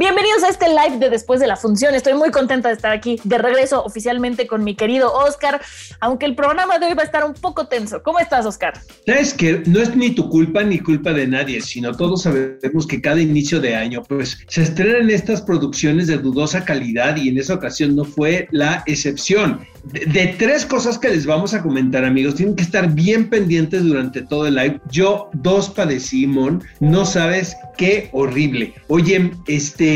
Bienvenidos 0.00 0.44
a 0.44 0.48
este 0.50 0.68
live 0.68 0.98
de 1.00 1.10
después 1.10 1.40
de 1.40 1.48
la 1.48 1.56
función. 1.56 1.92
Estoy 1.92 2.14
muy 2.14 2.30
contenta 2.30 2.68
de 2.68 2.74
estar 2.76 2.92
aquí 2.92 3.18
de 3.24 3.36
regreso 3.36 3.82
oficialmente 3.82 4.46
con 4.46 4.62
mi 4.62 4.76
querido 4.76 5.12
Oscar, 5.12 5.60
aunque 5.98 6.24
el 6.24 6.36
programa 6.36 6.78
de 6.78 6.86
hoy 6.86 6.94
va 6.94 7.02
a 7.02 7.04
estar 7.04 7.24
un 7.24 7.34
poco 7.34 7.66
tenso. 7.66 8.00
¿Cómo 8.04 8.20
estás, 8.20 8.46
Oscar? 8.46 8.74
Sabes 9.06 9.34
que 9.34 9.60
no 9.66 9.80
es 9.80 9.96
ni 9.96 10.12
tu 10.12 10.28
culpa 10.28 10.62
ni 10.62 10.78
culpa 10.78 11.12
de 11.12 11.26
nadie, 11.26 11.60
sino 11.62 11.96
todos 11.96 12.22
sabemos 12.22 12.86
que 12.86 13.00
cada 13.00 13.20
inicio 13.20 13.60
de 13.60 13.74
año, 13.74 14.04
pues 14.08 14.38
se 14.46 14.62
estrenan 14.62 15.10
estas 15.10 15.42
producciones 15.42 16.06
de 16.06 16.18
dudosa 16.18 16.64
calidad 16.64 17.16
y 17.16 17.30
en 17.30 17.38
esa 17.38 17.54
ocasión 17.54 17.96
no 17.96 18.04
fue 18.04 18.46
la 18.52 18.84
excepción. 18.86 19.66
De, 19.82 20.06
de, 20.06 20.36
tres 20.38 20.64
cosas 20.64 20.96
que 20.96 21.08
les 21.08 21.26
vamos 21.26 21.54
a 21.54 21.62
comentar, 21.62 22.04
amigos, 22.04 22.36
tienen 22.36 22.54
que 22.54 22.62
estar 22.62 22.94
bien 22.94 23.28
pendientes 23.28 23.82
durante 23.82 24.22
todo 24.22 24.46
el 24.46 24.54
live. 24.54 24.80
Yo 24.92 25.28
dos 25.32 25.70
padecí, 25.70 26.26
Mon, 26.26 26.62
no 26.78 27.04
sabes 27.04 27.56
qué 27.78 28.10
horrible. 28.12 28.74
Oye, 28.88 29.30
este, 29.46 29.87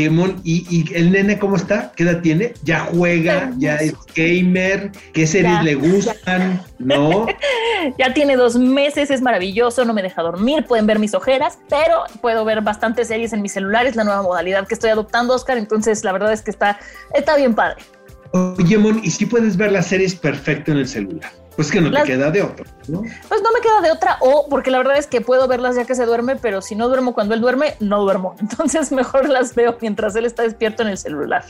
¿y, 0.43 0.65
¿y, 0.69 0.93
el 0.95 1.11
nene 1.11 1.39
cómo 1.39 1.55
está? 1.55 1.91
¿Qué 1.95 2.03
edad 2.03 2.21
tiene? 2.21 2.53
¿Ya 2.63 2.87
juega? 2.91 3.51
¿Ya 3.57 3.75
es 3.75 3.93
gamer? 4.15 4.91
¿Qué 5.13 5.27
series 5.27 5.53
ya, 5.53 5.63
le 5.63 5.75
gustan? 5.75 6.61
¿No? 6.79 7.25
ya 7.97 8.13
tiene 8.13 8.35
dos 8.35 8.55
meses, 8.55 9.11
es 9.11 9.21
maravilloso, 9.21 9.85
no 9.85 9.93
me 9.93 10.01
deja 10.01 10.21
dormir, 10.21 10.65
pueden 10.65 10.87
ver 10.87 10.99
mis 10.99 11.13
ojeras, 11.13 11.59
pero 11.69 12.03
puedo 12.21 12.45
ver 12.45 12.61
bastantes 12.61 13.07
series 13.07 13.33
en 13.33 13.41
mi 13.41 13.49
celular, 13.49 13.85
es 13.85 13.95
la 13.95 14.03
nueva 14.03 14.21
modalidad 14.21 14.67
que 14.67 14.73
estoy 14.73 14.89
adoptando, 14.89 15.33
Oscar, 15.33 15.57
entonces 15.57 16.03
la 16.03 16.11
verdad 16.11 16.33
es 16.33 16.41
que 16.41 16.51
está, 16.51 16.79
está 17.13 17.35
bien 17.37 17.53
padre. 17.53 17.83
Oye, 18.31 18.77
Mon, 18.77 18.99
¿y 19.03 19.11
si 19.11 19.25
puedes 19.25 19.57
ver 19.57 19.71
las 19.71 19.87
series 19.87 20.15
perfecto 20.15 20.71
en 20.71 20.79
el 20.79 20.87
celular? 20.87 21.31
Pues 21.55 21.71
que 21.71 21.81
no 21.81 21.89
las... 21.89 22.03
te 22.03 22.13
queda 22.13 22.31
de 22.31 22.41
otra, 22.41 22.65
¿no? 22.87 23.01
Pues 23.01 23.41
no 23.41 23.51
me 23.51 23.61
queda 23.61 23.81
de 23.81 23.91
otra, 23.91 24.17
o 24.21 24.47
porque 24.49 24.71
la 24.71 24.79
verdad 24.79 24.97
es 24.97 25.07
que 25.07 25.21
puedo 25.21 25.47
verlas 25.47 25.75
ya 25.75 25.85
que 25.85 25.95
se 25.95 26.05
duerme, 26.05 26.35
pero 26.35 26.61
si 26.61 26.75
no 26.75 26.87
duermo 26.87 27.13
cuando 27.13 27.35
él 27.35 27.41
duerme, 27.41 27.75
no 27.79 28.01
duermo. 28.01 28.35
Entonces 28.39 28.91
mejor 28.91 29.29
las 29.29 29.53
veo 29.55 29.77
mientras 29.81 30.15
él 30.15 30.25
está 30.25 30.43
despierto 30.43 30.83
en 30.83 30.89
el 30.89 30.97
celular. 30.97 31.43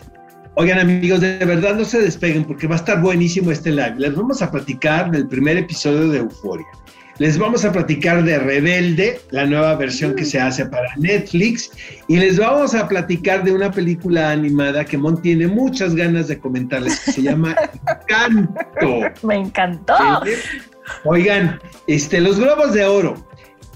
Oigan 0.56 0.78
amigos, 0.78 1.20
de 1.20 1.44
verdad 1.46 1.76
no 1.76 1.84
se 1.84 2.00
despeguen 2.00 2.46
porque 2.46 2.68
va 2.68 2.76
a 2.76 2.78
estar 2.78 3.02
buenísimo 3.02 3.50
este 3.50 3.72
live. 3.72 3.96
Les 3.98 4.16
vamos 4.16 4.42
a 4.42 4.52
platicar 4.52 5.10
del 5.10 5.28
primer 5.28 5.58
episodio 5.58 6.10
de 6.10 6.20
Euforia. 6.20 6.68
Les 7.20 7.38
vamos 7.38 7.64
a 7.64 7.72
platicar 7.72 8.24
de 8.24 8.40
Rebelde, 8.40 9.22
la 9.30 9.46
nueva 9.46 9.76
versión 9.76 10.16
que 10.16 10.26
se 10.26 10.40
hace 10.40 10.66
para 10.66 10.96
Netflix, 10.98 11.72
y 12.08 12.18
les 12.18 12.40
vamos 12.40 12.74
a 12.74 12.88
platicar 12.88 13.44
de 13.44 13.52
una 13.52 13.72
película 13.72 14.32
animada 14.32 14.84
que 14.84 14.98
Mon 14.98 15.22
tiene 15.22 15.48
muchas 15.48 15.94
ganas 15.94 16.28
de 16.28 16.40
comentarles, 16.40 17.00
que 17.02 17.12
se 17.12 17.22
llama 17.22 17.56
Encanto. 18.02 19.02
Me 19.22 19.36
encantó. 19.36 19.94
Oigan, 21.06 21.60
este, 21.88 22.20
los 22.20 22.40
globos 22.40 22.74
de 22.74 22.84
oro. 22.86 23.16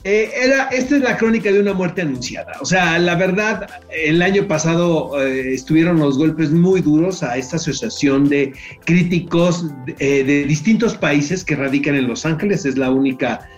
Eh, 0.03 0.31
era, 0.41 0.67
esta 0.67 0.95
es 0.95 1.01
la 1.01 1.17
crónica 1.17 1.51
de 1.51 1.59
una 1.59 1.73
muerte 1.73 2.01
anunciada. 2.01 2.53
O 2.61 2.65
sea, 2.65 2.97
la 2.99 3.15
verdad, 3.15 3.67
el 3.89 4.21
año 4.21 4.47
pasado 4.47 5.21
eh, 5.21 5.53
estuvieron 5.53 5.99
los 5.99 6.17
golpes 6.17 6.51
muy 6.51 6.81
duros 6.81 7.23
a 7.23 7.37
esta 7.37 7.57
asociación 7.57 8.29
de 8.29 8.53
críticos 8.85 9.65
eh, 9.99 10.23
de 10.23 10.45
distintos 10.45 10.95
países 10.95 11.43
que 11.43 11.55
radican 11.55 11.95
en 11.95 12.07
Los 12.07 12.25
Ángeles. 12.25 12.65
Es 12.65 12.77
la 12.77 12.91
única 12.91 13.49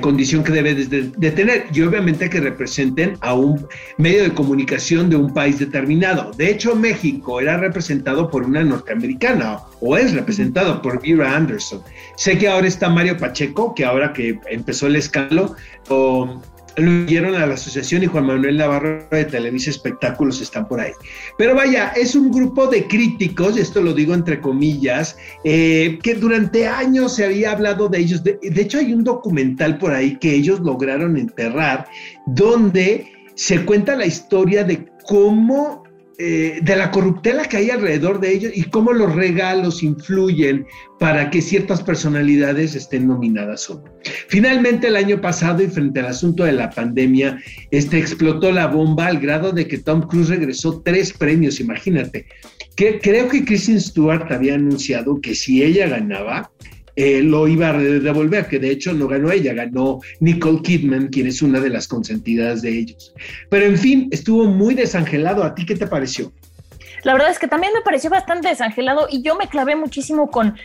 condición 0.00 0.42
que 0.42 0.52
debe 0.52 0.74
de, 0.74 1.10
de, 1.16 1.30
tener 1.30 1.66
y 1.72 1.82
obviamente 1.82 2.30
que 2.30 2.40
representen 2.40 3.16
a 3.20 3.34
un 3.34 3.66
medio 3.98 4.22
de 4.22 4.32
comunicación 4.32 5.10
de 5.10 5.16
un 5.16 5.32
país 5.32 5.58
determinado. 5.58 6.30
De 6.32 6.50
hecho, 6.50 6.74
México 6.74 7.40
era 7.40 7.58
representado 7.58 8.30
por 8.30 8.44
una 8.44 8.64
norteamericana 8.64 9.60
o 9.80 9.96
es 9.96 10.14
representado 10.14 10.80
por 10.80 11.02
Vera 11.02 11.36
Anderson. 11.36 11.82
Sé 12.16 12.38
que 12.38 12.48
ahora 12.48 12.66
está 12.66 12.88
Mario 12.88 13.18
Pacheco, 13.18 13.74
que 13.74 13.84
ahora 13.84 14.12
que 14.12 14.38
empezó 14.50 14.86
el 14.86 14.96
escalo, 14.96 15.54
o, 15.88 16.40
lo 16.76 17.06
dieron 17.06 17.34
a 17.34 17.46
la 17.46 17.54
asociación 17.54 18.02
y 18.02 18.06
Juan 18.06 18.26
Manuel 18.26 18.58
Navarro 18.58 19.06
de 19.10 19.24
Televisa 19.24 19.70
Espectáculos 19.70 20.40
están 20.40 20.68
por 20.68 20.80
ahí. 20.80 20.92
Pero 21.38 21.54
vaya, 21.54 21.88
es 21.96 22.14
un 22.14 22.30
grupo 22.30 22.66
de 22.66 22.86
críticos, 22.86 23.56
esto 23.56 23.80
lo 23.80 23.94
digo 23.94 24.14
entre 24.14 24.40
comillas, 24.40 25.16
eh, 25.44 25.98
que 26.02 26.14
durante 26.14 26.66
años 26.68 27.14
se 27.14 27.24
había 27.24 27.52
hablado 27.52 27.88
de 27.88 27.98
ellos. 27.98 28.22
De, 28.22 28.38
de 28.42 28.60
hecho, 28.60 28.78
hay 28.78 28.92
un 28.92 29.04
documental 29.04 29.78
por 29.78 29.92
ahí 29.92 30.16
que 30.16 30.34
ellos 30.34 30.60
lograron 30.60 31.16
enterrar, 31.16 31.86
donde 32.26 33.06
se 33.34 33.64
cuenta 33.64 33.96
la 33.96 34.06
historia 34.06 34.64
de 34.64 34.86
cómo 35.06 35.85
eh, 36.18 36.60
de 36.62 36.76
la 36.76 36.90
corruptela 36.90 37.44
que 37.44 37.58
hay 37.58 37.68
alrededor 37.68 38.20
de 38.20 38.32
ellos 38.32 38.52
y 38.54 38.64
cómo 38.64 38.94
los 38.94 39.14
regalos 39.14 39.82
influyen 39.82 40.66
para 40.98 41.28
que 41.28 41.42
ciertas 41.42 41.82
personalidades 41.82 42.74
estén 42.74 43.06
nominadas 43.06 43.68
o 43.68 43.74
no. 43.74 43.84
Finalmente, 44.28 44.88
el 44.88 44.96
año 44.96 45.20
pasado 45.20 45.62
y 45.62 45.66
frente 45.66 46.00
al 46.00 46.06
asunto 46.06 46.44
de 46.44 46.52
la 46.52 46.70
pandemia, 46.70 47.38
este 47.70 47.98
explotó 47.98 48.50
la 48.50 48.66
bomba 48.66 49.08
al 49.08 49.20
grado 49.20 49.52
de 49.52 49.68
que 49.68 49.76
Tom 49.76 50.08
Cruise 50.08 50.30
regresó 50.30 50.80
tres 50.80 51.12
premios, 51.12 51.60
imagínate. 51.60 52.24
Que, 52.76 52.98
creo 52.98 53.28
que 53.28 53.44
Kristen 53.44 53.78
Stewart 53.78 54.32
había 54.32 54.54
anunciado 54.54 55.20
que 55.20 55.34
si 55.34 55.62
ella 55.62 55.86
ganaba, 55.86 56.50
eh, 56.96 57.22
lo 57.22 57.46
iba 57.46 57.68
a 57.68 57.78
devolver, 57.78 58.46
que 58.46 58.58
de 58.58 58.70
hecho 58.70 58.94
no 58.94 59.06
ganó 59.06 59.30
ella, 59.30 59.52
ganó 59.52 60.00
Nicole 60.20 60.62
Kidman, 60.62 61.08
quien 61.08 61.26
es 61.26 61.42
una 61.42 61.60
de 61.60 61.68
las 61.68 61.86
consentidas 61.86 62.62
de 62.62 62.70
ellos. 62.70 63.12
Pero 63.50 63.66
en 63.66 63.76
fin, 63.76 64.08
estuvo 64.10 64.44
muy 64.46 64.74
desangelado. 64.74 65.44
¿A 65.44 65.54
ti 65.54 65.66
qué 65.66 65.76
te 65.76 65.86
pareció? 65.86 66.32
La 67.02 67.12
verdad 67.12 67.30
es 67.30 67.38
que 67.38 67.48
también 67.48 67.72
me 67.74 67.82
pareció 67.82 68.08
bastante 68.08 68.48
desangelado 68.48 69.06
y 69.10 69.22
yo 69.22 69.36
me 69.36 69.46
clavé 69.46 69.76
muchísimo 69.76 70.30
con, 70.30 70.56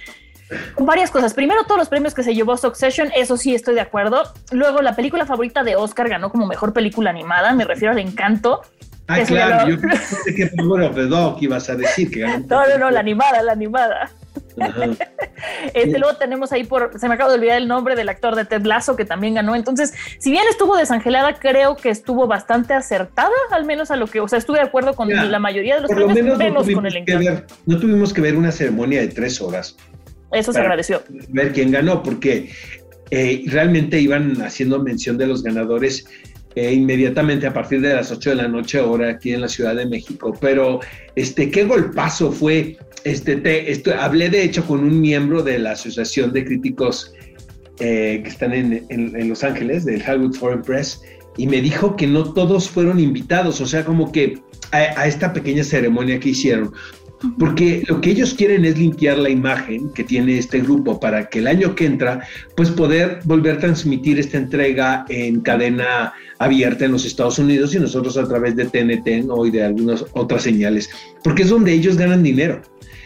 con 0.74 0.86
varias 0.86 1.12
cosas. 1.12 1.34
Primero, 1.34 1.66
todos 1.66 1.78
los 1.78 1.90
premios 1.90 2.14
que 2.14 2.24
se 2.24 2.34
llevó 2.34 2.56
Succession, 2.56 3.12
eso 3.16 3.36
sí 3.36 3.54
estoy 3.54 3.76
de 3.76 3.82
acuerdo. 3.82 4.24
Luego, 4.52 4.82
la 4.82 4.96
película 4.96 5.26
favorita 5.26 5.64
de 5.64 5.76
Oscar 5.76 6.08
ganó 6.08 6.32
como 6.32 6.48
mejor 6.48 6.72
película 6.72 7.10
animada, 7.10 7.54
me 7.54 7.66
refiero 7.66 7.92
al 7.92 8.00
encanto. 8.00 8.62
Ah, 9.08 9.20
claro, 9.28 9.70
yo 9.70 9.82
pensé 9.82 10.34
que 10.34 10.48
Power 10.56 10.84
of 10.84 10.96
the 10.96 11.08
Dog 11.08 11.38
ibas 11.42 11.70
a 11.70 11.76
decir 11.76 12.10
que 12.10 12.22
ganó. 12.22 12.46
No, 12.50 12.68
no, 12.68 12.78
no, 12.78 12.90
la 12.90 13.02
animada, 13.02 13.42
la 13.44 13.52
animada. 13.52 14.10
este, 15.74 16.00
luego 16.00 16.18
tenemos 16.18 16.52
ahí 16.52 16.64
por, 16.64 17.00
se 17.00 17.08
me 17.08 17.16
acaba 17.16 17.30
de 17.32 17.38
olvidar 17.38 17.58
el 17.58 17.68
nombre 17.68 17.96
del 17.96 18.10
actor 18.10 18.36
de 18.36 18.46
Ted 18.46 18.66
Lasso 18.66 18.96
que 18.96 19.06
también 19.06 19.36
ganó. 19.36 19.56
Entonces, 19.56 19.94
si 20.20 20.32
bien 20.32 20.44
estuvo 20.50 20.76
desangelada, 20.78 21.36
creo 21.36 21.76
que 21.76 21.90
estuvo 21.90 22.28
bastante 22.28 22.74
acertada, 22.74 23.32
al 23.52 23.66
menos 23.66 23.92
a 23.92 23.96
lo 23.96 24.08
que, 24.08 24.20
o 24.20 24.28
sea, 24.28 24.40
estuve 24.40 24.60
de 24.60 24.66
acuerdo 24.66 24.96
con 24.96 25.10
ya, 25.10 25.24
la 25.24 25.40
mayoría 25.40 25.76
de 25.76 25.82
los 25.82 25.92
premios, 25.92 26.10
lo 26.10 26.24
menos, 26.24 26.38
menos 26.38 26.68
no 26.68 26.74
con 26.76 26.86
el 26.86 27.04
ver, 27.06 27.46
no 27.66 27.80
tuvimos 27.80 28.14
que 28.14 28.22
ver 28.22 28.36
una 28.36 28.52
ceremonia 28.52 29.02
de 29.02 29.08
tres 29.08 29.42
horas. 29.42 29.76
Eso 30.32 30.54
se 30.54 30.60
agradeció. 30.60 31.04
Ver 31.30 31.52
quién 31.52 31.72
ganó, 31.72 32.02
porque 32.02 32.50
eh, 33.10 33.44
realmente 33.48 34.00
iban 34.00 34.42
haciendo 34.42 34.80
mención 34.80 35.18
de 35.18 35.28
los 35.28 35.44
ganadores 35.44 36.06
eh, 36.56 36.74
inmediatamente 36.74 37.48
a 37.48 37.54
partir 37.54 37.80
de 37.82 37.94
las 37.94 38.12
8 38.12 38.32
de 38.32 38.36
la 38.36 38.48
noche, 38.48 38.80
ahora 38.80 39.10
aquí 39.10 39.34
en 39.34 39.42
la 39.42 39.48
Ciudad 39.48 39.76
de 39.76 39.86
México. 39.86 40.36
Pero, 40.40 40.80
este, 41.16 41.50
qué 41.50 41.64
golpazo 41.64 42.32
fue. 42.32 42.78
Este, 43.04 43.38
te, 43.38 43.72
esto, 43.72 43.92
hablé 44.00 44.30
de 44.30 44.44
hecho 44.44 44.66
con 44.66 44.84
un 44.84 45.02
miembro 45.02 45.42
de 45.42 45.60
la 45.60 45.72
Asociación 45.72 46.32
de 46.34 46.46
Críticos 46.46 47.14
eh, 47.80 48.22
que 48.24 48.30
están 48.30 48.54
en, 48.54 48.86
en, 48.90 49.16
en, 49.16 49.30
Los 49.30 49.44
Ángeles, 49.44 49.86
del 49.86 50.04
Hollywood 50.08 50.36
Foreign 50.36 50.62
Press, 50.62 51.02
y 51.38 51.48
me 51.48 51.62
dijo 51.62 51.96
que 51.96 52.06
no 52.06 52.34
todos 52.34 52.70
fueron 52.70 53.00
invitados, 53.00 53.60
o 53.62 53.66
sea, 53.66 53.84
como 53.84 54.12
que 54.12 54.40
a, 54.72 54.78
a 55.00 55.08
esta 55.08 55.34
pequeña 55.34 55.64
ceremonia 55.64 56.20
que 56.20 56.30
hicieron. 56.30 56.74
Porque 57.38 57.84
lo 57.88 58.02
que 58.02 58.12
ellos 58.12 58.34
quieren 58.34 58.66
es 58.66 58.78
limpiar 58.80 59.18
la 59.20 59.30
imagen 59.30 59.92
que 59.94 60.04
tiene 60.04 60.40
este 60.40 60.60
grupo 60.60 61.00
para 61.00 61.30
que 61.30 61.40
el 61.40 61.48
año 61.48 61.76
que 61.76 61.86
entra, 61.86 62.28
pues 62.56 62.72
poder 62.72 63.20
volver 63.26 63.58
a 63.58 63.60
transmitir 63.60 64.20
esta 64.20 64.38
entrega 64.38 65.06
en 65.10 65.42
cadena 65.42 66.14
abierta 66.40 66.86
en 66.86 66.94
los 66.94 67.06
Estados 67.06 67.38
Unidos 67.38 67.76
y 67.76 67.80
nosotros 67.80 68.18
a 68.18 68.28
través 68.28 68.56
de 68.56 68.66
TNT 68.66 69.08
y 69.08 69.52
de 69.52 69.64
algunas 69.64 70.04
otras 70.14 70.42
señales, 70.42 70.90
porque 71.24 71.44
es 71.44 71.50
donde 71.50 71.74
ellos 71.74 71.98
ganan 71.98 72.24
dinero. 72.24 72.62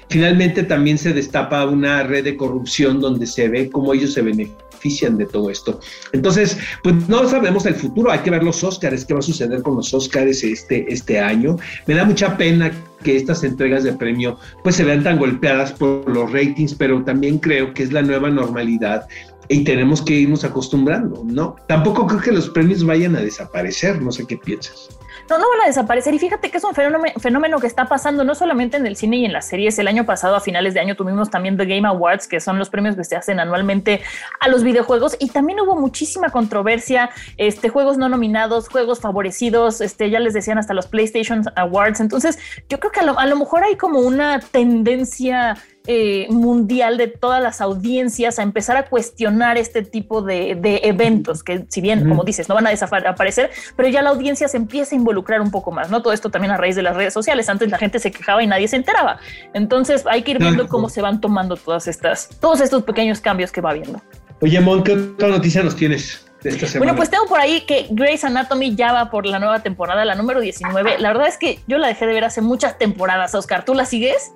Finalmente 0.09 0.63
también 0.63 0.97
se 0.97 1.13
destapa 1.13 1.65
una 1.65 2.03
red 2.03 2.23
de 2.23 2.37
corrupción 2.37 2.99
donde 2.99 3.25
se 3.25 3.49
ve 3.49 3.69
cómo 3.69 3.93
ellos 3.93 4.13
se 4.13 4.21
benefician 4.21 5.17
de 5.17 5.25
todo 5.25 5.49
esto. 5.49 5.79
Entonces, 6.11 6.57
pues 6.83 7.07
no 7.09 7.27
sabemos 7.27 7.65
el 7.65 7.75
futuro, 7.75 8.11
hay 8.11 8.19
que 8.19 8.29
ver 8.29 8.43
los 8.43 8.63
Óscares, 8.63 9.05
qué 9.05 9.13
va 9.13 9.19
a 9.19 9.23
suceder 9.23 9.61
con 9.61 9.75
los 9.75 9.93
Óscares 9.93 10.43
este, 10.43 10.91
este 10.91 11.19
año. 11.19 11.57
Me 11.87 11.95
da 11.95 12.05
mucha 12.05 12.37
pena 12.37 12.71
que 13.03 13.15
estas 13.15 13.43
entregas 13.43 13.83
de 13.83 13.93
premio 13.93 14.37
pues 14.63 14.75
se 14.75 14.83
vean 14.83 15.03
tan 15.03 15.17
golpeadas 15.17 15.71
por 15.71 16.07
los 16.09 16.31
ratings, 16.31 16.75
pero 16.75 17.03
también 17.03 17.39
creo 17.39 17.73
que 17.73 17.83
es 17.83 17.91
la 17.91 18.01
nueva 18.01 18.29
normalidad 18.29 19.07
y 19.47 19.63
tenemos 19.63 20.01
que 20.01 20.13
irnos 20.13 20.43
acostumbrando, 20.43 21.23
¿no? 21.23 21.55
Tampoco 21.67 22.07
creo 22.07 22.21
que 22.21 22.31
los 22.31 22.49
premios 22.49 22.83
vayan 22.83 23.15
a 23.15 23.21
desaparecer, 23.21 24.01
no 24.01 24.11
sé 24.11 24.25
qué 24.25 24.37
piensas. 24.37 24.89
No, 25.30 25.39
no 25.39 25.45
van 25.50 25.62
a 25.63 25.68
desaparecer. 25.68 26.13
Y 26.13 26.19
fíjate 26.19 26.51
que 26.51 26.57
es 26.57 26.63
un 26.63 26.74
fenómeno, 26.74 27.19
fenómeno, 27.19 27.60
que 27.60 27.68
está 27.68 27.86
pasando 27.86 28.24
no 28.24 28.36
solamente 28.36 28.77
en 28.77 28.86
el 28.86 28.95
cine 28.95 29.18
y 29.18 29.25
en 29.25 29.33
las 29.33 29.48
series. 29.48 29.77
El 29.80 29.88
año 29.88 30.06
pasado, 30.06 30.36
a 30.36 30.39
finales 30.39 30.74
de 30.74 30.80
año, 30.80 30.95
tuvimos 30.95 31.30
también 31.30 31.57
The 31.57 31.66
Game 31.66 31.88
Awards, 31.88 32.27
que 32.27 32.39
son 32.39 32.60
los 32.60 32.69
premios 32.69 32.95
que 32.95 33.04
se 33.04 33.16
hacen 33.16 33.39
anualmente 33.39 34.01
a 34.39 34.50
los 34.50 34.63
videojuegos. 34.63 35.18
Y 35.19 35.30
también 35.30 35.60
hubo 35.62 35.75
muchísima 35.75 36.30
controversia, 36.30 37.10
este, 37.38 37.69
juegos 37.69 37.98
no 37.98 38.07
nominados, 38.07 38.69
juegos 38.69 39.00
favorecidos, 39.00 39.81
este, 39.81 40.10
ya 40.10 40.19
les 40.19 40.33
decían 40.33 40.57
hasta 40.57 40.74
los 40.74 40.88
PlayStation 40.88 41.44
Awards. 41.56 42.00
Entonces, 42.00 42.38
yo 42.69 42.80
creo 42.80 42.92
que 42.92 43.00
a 43.00 43.25
lo 43.25 43.36
mejor 43.36 43.63
hay 43.63 43.77
como 43.77 44.00
una 44.00 44.39
tendencia 44.39 45.57
eh, 45.87 46.27
mundial 46.29 46.97
de 46.97 47.07
todas 47.07 47.41
las 47.41 47.61
audiencias 47.61 48.39
a 48.39 48.43
empezar 48.43 48.77
a 48.77 48.85
cuestionar 48.85 49.57
este 49.57 49.83
tipo 49.83 50.21
de, 50.21 50.59
eventos 50.83 51.43
que 51.43 51.65
si 51.69 51.81
bien, 51.81 52.07
como 52.07 52.23
dices, 52.23 52.49
no 52.49 52.55
van 52.55 52.67
a 52.67 52.71
desaparecer, 52.71 53.51
pero 53.75 53.89
ya 53.89 54.01
la 54.01 54.09
audiencia 54.09 54.47
se 54.47 54.57
empieza 54.57 54.95
a 54.95 54.97
involucrar 54.97 55.41
un 55.41 55.51
poco 55.51 55.71
más, 55.71 55.91
¿no? 55.91 56.01
Todo 56.01 56.13
esto 56.13 56.29
también 56.29 56.51
a 56.51 56.57
raíz 56.57 56.75
de 56.75 56.81
las 56.81 56.95
redes 56.95 57.13
sociales. 57.13 57.49
Antes 57.49 57.69
la 57.69 57.77
gente 57.77 57.99
se 57.99 58.11
quejaba 58.11 58.41
y 58.41 58.47
nadie 58.47 58.67
se 58.67 58.75
enteraba. 58.75 59.19
Entonces 59.53 60.05
hay 60.09 60.23
que 60.23 60.31
ir 60.31 60.39
viendo 60.39 60.67
cómo 60.67 60.89
se 60.89 61.01
van 61.01 61.21
tomando 61.21 61.55
todas 61.55 61.88
estas, 61.88 62.29
todos 62.39 62.61
estos 62.61 62.83
pequeños 62.83 63.21
cambios 63.21 63.51
que 63.51 63.61
va 63.61 63.73
viendo. 63.73 64.01
Oye, 64.41 64.59
Mon, 64.59 64.83
¿qué 64.83 64.93
otra 64.93 65.29
noticia 65.29 65.63
nos 65.63 65.75
tienes? 65.75 66.25
De 66.41 66.49
esta? 66.49 66.77
Bueno, 66.77 66.95
pues 66.95 67.09
tengo 67.09 67.25
por 67.25 67.39
ahí 67.39 67.61
que 67.61 67.88
Grey's 67.89 68.23
Anatomy 68.23 68.75
ya 68.75 68.91
va 68.91 69.09
por 69.09 69.25
la 69.25 69.39
nueva 69.39 69.61
temporada, 69.61 70.05
la 70.05 70.15
número 70.15 70.41
19. 70.41 70.99
La 70.99 71.09
verdad 71.09 71.27
es 71.27 71.38
que 71.38 71.59
yo 71.67 71.77
la 71.77 71.88
dejé 71.88 72.05
de 72.05 72.13
ver 72.13 72.23
hace 72.23 72.41
muchas 72.41 72.77
temporadas, 72.77 73.33
Oscar. 73.33 73.65
¿Tú 73.65 73.73
la 73.73 73.85
sigues? 73.85 74.31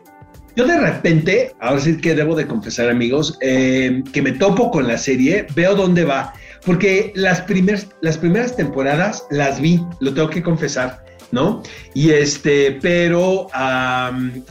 Yo 0.59 0.67
de 0.67 0.77
repente, 0.77 1.55
ahora 1.61 1.79
sí 1.79 1.95
que 1.95 2.13
debo 2.13 2.35
de 2.35 2.45
confesar 2.45 2.89
amigos, 2.89 3.37
eh, 3.39 4.03
que 4.11 4.21
me 4.21 4.33
topo 4.33 4.69
con 4.71 4.89
la 4.89 4.97
serie, 4.97 5.47
veo 5.55 5.73
dónde 5.73 6.03
va, 6.03 6.33
porque 6.65 7.13
las, 7.15 7.39
primeras 7.39 7.87
las 8.01 8.17
primeras 8.17 8.57
temporadas 8.57 9.25
las 9.31 9.61
vi, 9.61 9.79
lo 10.01 10.13
tengo 10.13 10.29
que 10.29 10.43
confesar, 10.43 11.01
¿no? 11.31 11.63
Y 11.93 12.09
este, 12.09 12.77
pero 12.81 13.47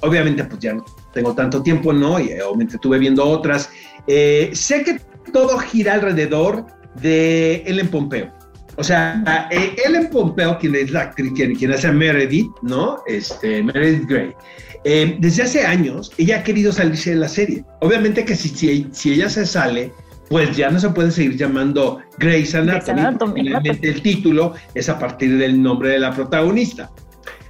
obviamente 0.01 0.45
pues 0.45 0.59
ya 0.61 0.73
no 0.73 0.87
tengo 1.13 1.35
tanto 1.35 1.63
tiempo, 1.63 1.93
¿no? 1.93 2.19
Y 2.19 2.33
obviamente 2.41 2.77
estuve 2.77 2.99
viendo 2.99 3.23
otras. 3.23 3.69
Eh, 4.07 4.49
sé 4.55 4.85
que 4.85 5.03
todo 5.31 5.59
gira 5.59 5.93
alrededor 5.93 6.65
de 7.03 7.65
Ellen 7.67 7.89
Pompeo. 7.89 8.33
O 8.79 8.85
sea, 8.85 9.49
eh, 9.51 9.75
Ellen 9.85 10.09
Pompeo, 10.09 10.57
quien 10.57 10.77
es 10.77 10.93
la 10.93 11.03
actriz, 11.03 11.33
quien, 11.35 11.57
quien 11.57 11.73
hace 11.73 11.89
a 11.89 11.93
Meredith, 11.93 12.51
¿no? 12.63 13.03
Este, 13.09 13.61
Meredith 13.61 14.09
Grey. 14.09 14.33
Eh, 14.85 15.17
desde 15.19 15.43
hace 15.43 15.67
años, 15.67 16.13
ella 16.17 16.39
ha 16.39 16.43
querido 16.45 16.71
salirse 16.71 17.11
de 17.11 17.17
la 17.17 17.29
serie. 17.29 17.65
Obviamente 17.81 18.25
que 18.25 18.37
si, 18.37 18.87
si, 18.93 19.13
ella 19.13 19.29
se 19.29 19.47
sale, 19.47 19.93
pues 20.29 20.57
ya 20.57 20.71
no 20.71 20.79
se 20.79 20.91
puede 20.91 21.11
seguir 21.11 21.37
llamando 21.37 21.99
Grey's 22.19 22.55
Anatomy. 22.55 23.43
Finalmente 23.43 23.89
el 23.89 24.01
título 24.01 24.55
es 24.75 24.89
a 24.89 24.97
partir 24.97 25.37
del 25.39 25.61
nombre 25.61 25.91
de 25.91 25.99
la 25.99 26.13
protagonista. 26.15 26.89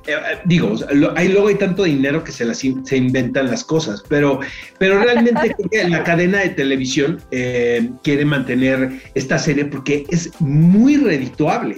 Eh, 0.08 0.12
eh, 0.12 0.38
digo, 0.46 0.74
hay, 1.16 1.28
luego 1.28 1.48
hay 1.48 1.56
tanto 1.56 1.84
dinero 1.84 2.24
que 2.24 2.32
se, 2.32 2.44
las, 2.44 2.58
se 2.58 2.96
inventan 2.96 3.50
las 3.50 3.62
cosas, 3.62 4.02
pero, 4.08 4.40
pero 4.78 4.98
realmente 5.00 5.54
la 5.88 6.02
cadena 6.02 6.38
de 6.38 6.48
televisión 6.50 7.20
quiere 7.30 8.24
mantener 8.24 9.00
esta 9.14 9.38
serie 9.38 9.66
porque 9.66 10.06
es 10.08 10.30
muy 10.40 10.96
redituable 10.96 11.76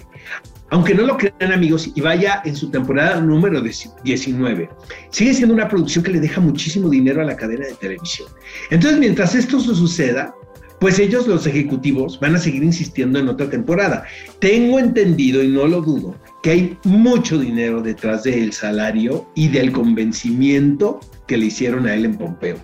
aunque 0.70 0.94
no 0.94 1.02
lo 1.02 1.16
crean 1.16 1.52
amigos, 1.52 1.90
y 1.94 2.00
vaya 2.00 2.42
en 2.44 2.54
su 2.54 2.70
temporada 2.70 3.20
número 3.20 3.60
19, 3.60 4.70
sigue 5.10 5.34
siendo 5.34 5.52
una 5.52 5.68
producción 5.68 6.04
que 6.04 6.12
le 6.12 6.20
deja 6.20 6.40
muchísimo 6.40 6.88
dinero 6.88 7.20
a 7.20 7.24
la 7.24 7.36
cadena 7.36 7.66
de 7.66 7.74
televisión. 7.74 8.28
Entonces, 8.70 9.00
mientras 9.00 9.34
esto 9.34 9.58
suceda, 9.58 10.32
pues 10.78 10.98
ellos, 10.98 11.26
los 11.26 11.46
ejecutivos, 11.46 12.18
van 12.20 12.36
a 12.36 12.38
seguir 12.38 12.62
insistiendo 12.62 13.18
en 13.18 13.28
otra 13.28 13.50
temporada. 13.50 14.04
Tengo 14.38 14.78
entendido, 14.78 15.42
y 15.42 15.48
no 15.48 15.66
lo 15.66 15.82
dudo, 15.82 16.14
que 16.42 16.50
hay 16.50 16.78
mucho 16.84 17.38
dinero 17.38 17.82
detrás 17.82 18.22
del 18.24 18.52
salario 18.52 19.26
y 19.34 19.48
del 19.48 19.72
convencimiento 19.72 21.00
que 21.26 21.36
le 21.36 21.46
hicieron 21.46 21.86
a 21.86 21.94
él 21.94 22.04
en 22.04 22.16
Pompeo. 22.16 22.56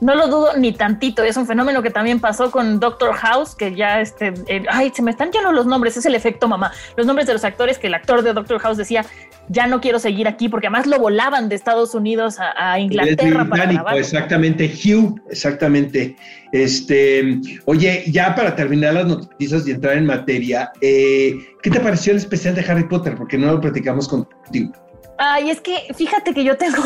No 0.00 0.14
lo 0.14 0.28
dudo 0.28 0.56
ni 0.56 0.72
tantito. 0.72 1.22
Es 1.22 1.36
un 1.36 1.46
fenómeno 1.46 1.82
que 1.82 1.90
también 1.90 2.20
pasó 2.20 2.50
con 2.50 2.80
Doctor 2.80 3.14
House, 3.14 3.54
que 3.54 3.74
ya 3.74 4.00
este, 4.00 4.34
eh, 4.46 4.64
ay, 4.70 4.92
se 4.94 5.02
me 5.02 5.10
están 5.10 5.30
llenos 5.30 5.54
los 5.54 5.66
nombres. 5.66 5.96
Es 5.96 6.06
el 6.06 6.14
efecto 6.14 6.48
mamá. 6.48 6.72
Los 6.96 7.06
nombres 7.06 7.26
de 7.26 7.32
los 7.32 7.44
actores 7.44 7.78
que 7.78 7.88
el 7.88 7.94
actor 7.94 8.22
de 8.22 8.32
Doctor 8.32 8.58
House 8.60 8.76
decía, 8.76 9.04
ya 9.48 9.66
no 9.66 9.80
quiero 9.80 9.98
seguir 9.98 10.28
aquí, 10.28 10.48
porque 10.48 10.66
además 10.66 10.86
lo 10.86 10.98
volaban 10.98 11.48
de 11.48 11.54
Estados 11.54 11.94
Unidos 11.94 12.36
a, 12.38 12.78
Inglaterra 12.78 13.46
para 13.48 13.66
grabar. 13.66 13.96
Exactamente, 13.96 14.66
Hugh, 14.66 15.20
exactamente. 15.30 16.16
Este, 16.52 17.40
oye, 17.64 18.04
ya 18.08 18.34
para 18.34 18.54
terminar 18.54 18.94
las 18.94 19.06
noticias 19.06 19.66
y 19.66 19.72
entrar 19.72 19.96
en 19.96 20.06
materia, 20.06 20.70
eh, 20.80 21.34
¿qué 21.62 21.70
te 21.70 21.80
pareció 21.80 22.12
el 22.12 22.18
especial 22.18 22.54
de 22.54 22.62
Harry 22.62 22.84
Potter? 22.84 23.14
Porque 23.16 23.36
no 23.38 23.52
lo 23.52 23.60
platicamos 23.60 24.08
contigo. 24.08 24.72
Ay, 25.18 25.50
es 25.50 25.60
que 25.60 25.92
fíjate 25.94 26.32
que 26.32 26.44
yo 26.44 26.56
tengo 26.56 26.82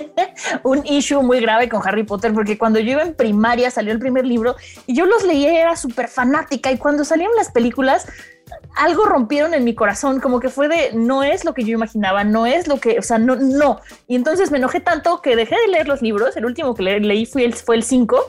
un 0.64 0.84
issue 0.86 1.22
muy 1.22 1.40
grave 1.40 1.68
con 1.68 1.86
Harry 1.86 2.04
Potter 2.04 2.32
porque 2.32 2.58
cuando 2.58 2.80
yo 2.80 2.92
iba 2.92 3.02
en 3.02 3.14
primaria 3.14 3.70
salió 3.70 3.92
el 3.92 3.98
primer 3.98 4.26
libro 4.26 4.56
y 4.86 4.94
yo 4.94 5.06
los 5.06 5.22
leí, 5.24 5.46
era 5.46 5.76
súper 5.76 6.08
fanática 6.08 6.72
y 6.72 6.78
cuando 6.78 7.04
salieron 7.04 7.36
las 7.36 7.50
películas 7.50 8.06
algo 8.76 9.04
rompieron 9.04 9.54
en 9.54 9.64
mi 9.64 9.74
corazón, 9.74 10.20
como 10.20 10.40
que 10.40 10.48
fue 10.48 10.68
de 10.68 10.92
no 10.94 11.22
es 11.22 11.44
lo 11.44 11.54
que 11.54 11.64
yo 11.64 11.72
imaginaba, 11.72 12.24
no 12.24 12.46
es 12.46 12.68
lo 12.68 12.78
que, 12.78 12.98
o 12.98 13.02
sea, 13.02 13.18
no, 13.18 13.36
no. 13.36 13.80
Y 14.06 14.14
entonces 14.14 14.50
me 14.50 14.58
enojé 14.58 14.80
tanto 14.80 15.20
que 15.20 15.34
dejé 15.34 15.56
de 15.56 15.68
leer 15.68 15.88
los 15.88 16.02
libros. 16.02 16.36
El 16.36 16.44
último 16.44 16.74
que 16.74 16.82
leí 16.82 17.26
fue 17.26 17.44
el, 17.44 17.54
fue 17.54 17.76
el 17.76 17.82
5 17.82 18.24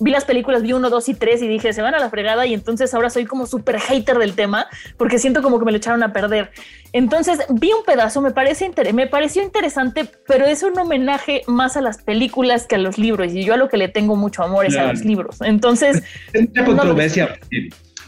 vi 0.00 0.10
las 0.10 0.24
películas, 0.24 0.62
vi 0.62 0.72
uno, 0.72 0.90
dos 0.90 1.08
y 1.08 1.14
tres 1.14 1.42
y 1.42 1.48
dije, 1.48 1.72
se 1.72 1.82
van 1.82 1.94
a 1.94 1.98
la 1.98 2.10
fregada 2.10 2.46
y 2.46 2.54
entonces 2.54 2.92
ahora 2.94 3.10
soy 3.10 3.26
como 3.26 3.46
súper 3.46 3.78
hater 3.78 4.18
del 4.18 4.34
tema 4.34 4.66
porque 4.96 5.18
siento 5.18 5.42
como 5.42 5.58
que 5.58 5.64
me 5.64 5.70
lo 5.70 5.76
echaron 5.76 6.02
a 6.02 6.12
perder. 6.12 6.50
Entonces 6.92 7.38
vi 7.50 7.70
un 7.72 7.84
pedazo, 7.84 8.20
me, 8.20 8.32
parece 8.32 8.70
me 8.92 9.06
pareció 9.06 9.42
interesante, 9.42 10.10
pero 10.26 10.46
es 10.46 10.62
un 10.62 10.78
homenaje 10.78 11.42
más 11.46 11.76
a 11.76 11.80
las 11.80 12.02
películas 12.02 12.66
que 12.66 12.74
a 12.74 12.78
los 12.78 12.98
libros 12.98 13.32
y 13.32 13.44
yo 13.44 13.54
a 13.54 13.56
lo 13.56 13.68
que 13.68 13.76
le 13.76 13.88
tengo 13.88 14.16
mucho 14.16 14.42
amor 14.42 14.66
es 14.66 14.76
a 14.76 14.92
los 14.92 15.04
libros. 15.04 15.40
Entonces... 15.42 16.02
Es 16.32 16.48
una 16.54 16.64
controversia. 16.64 17.38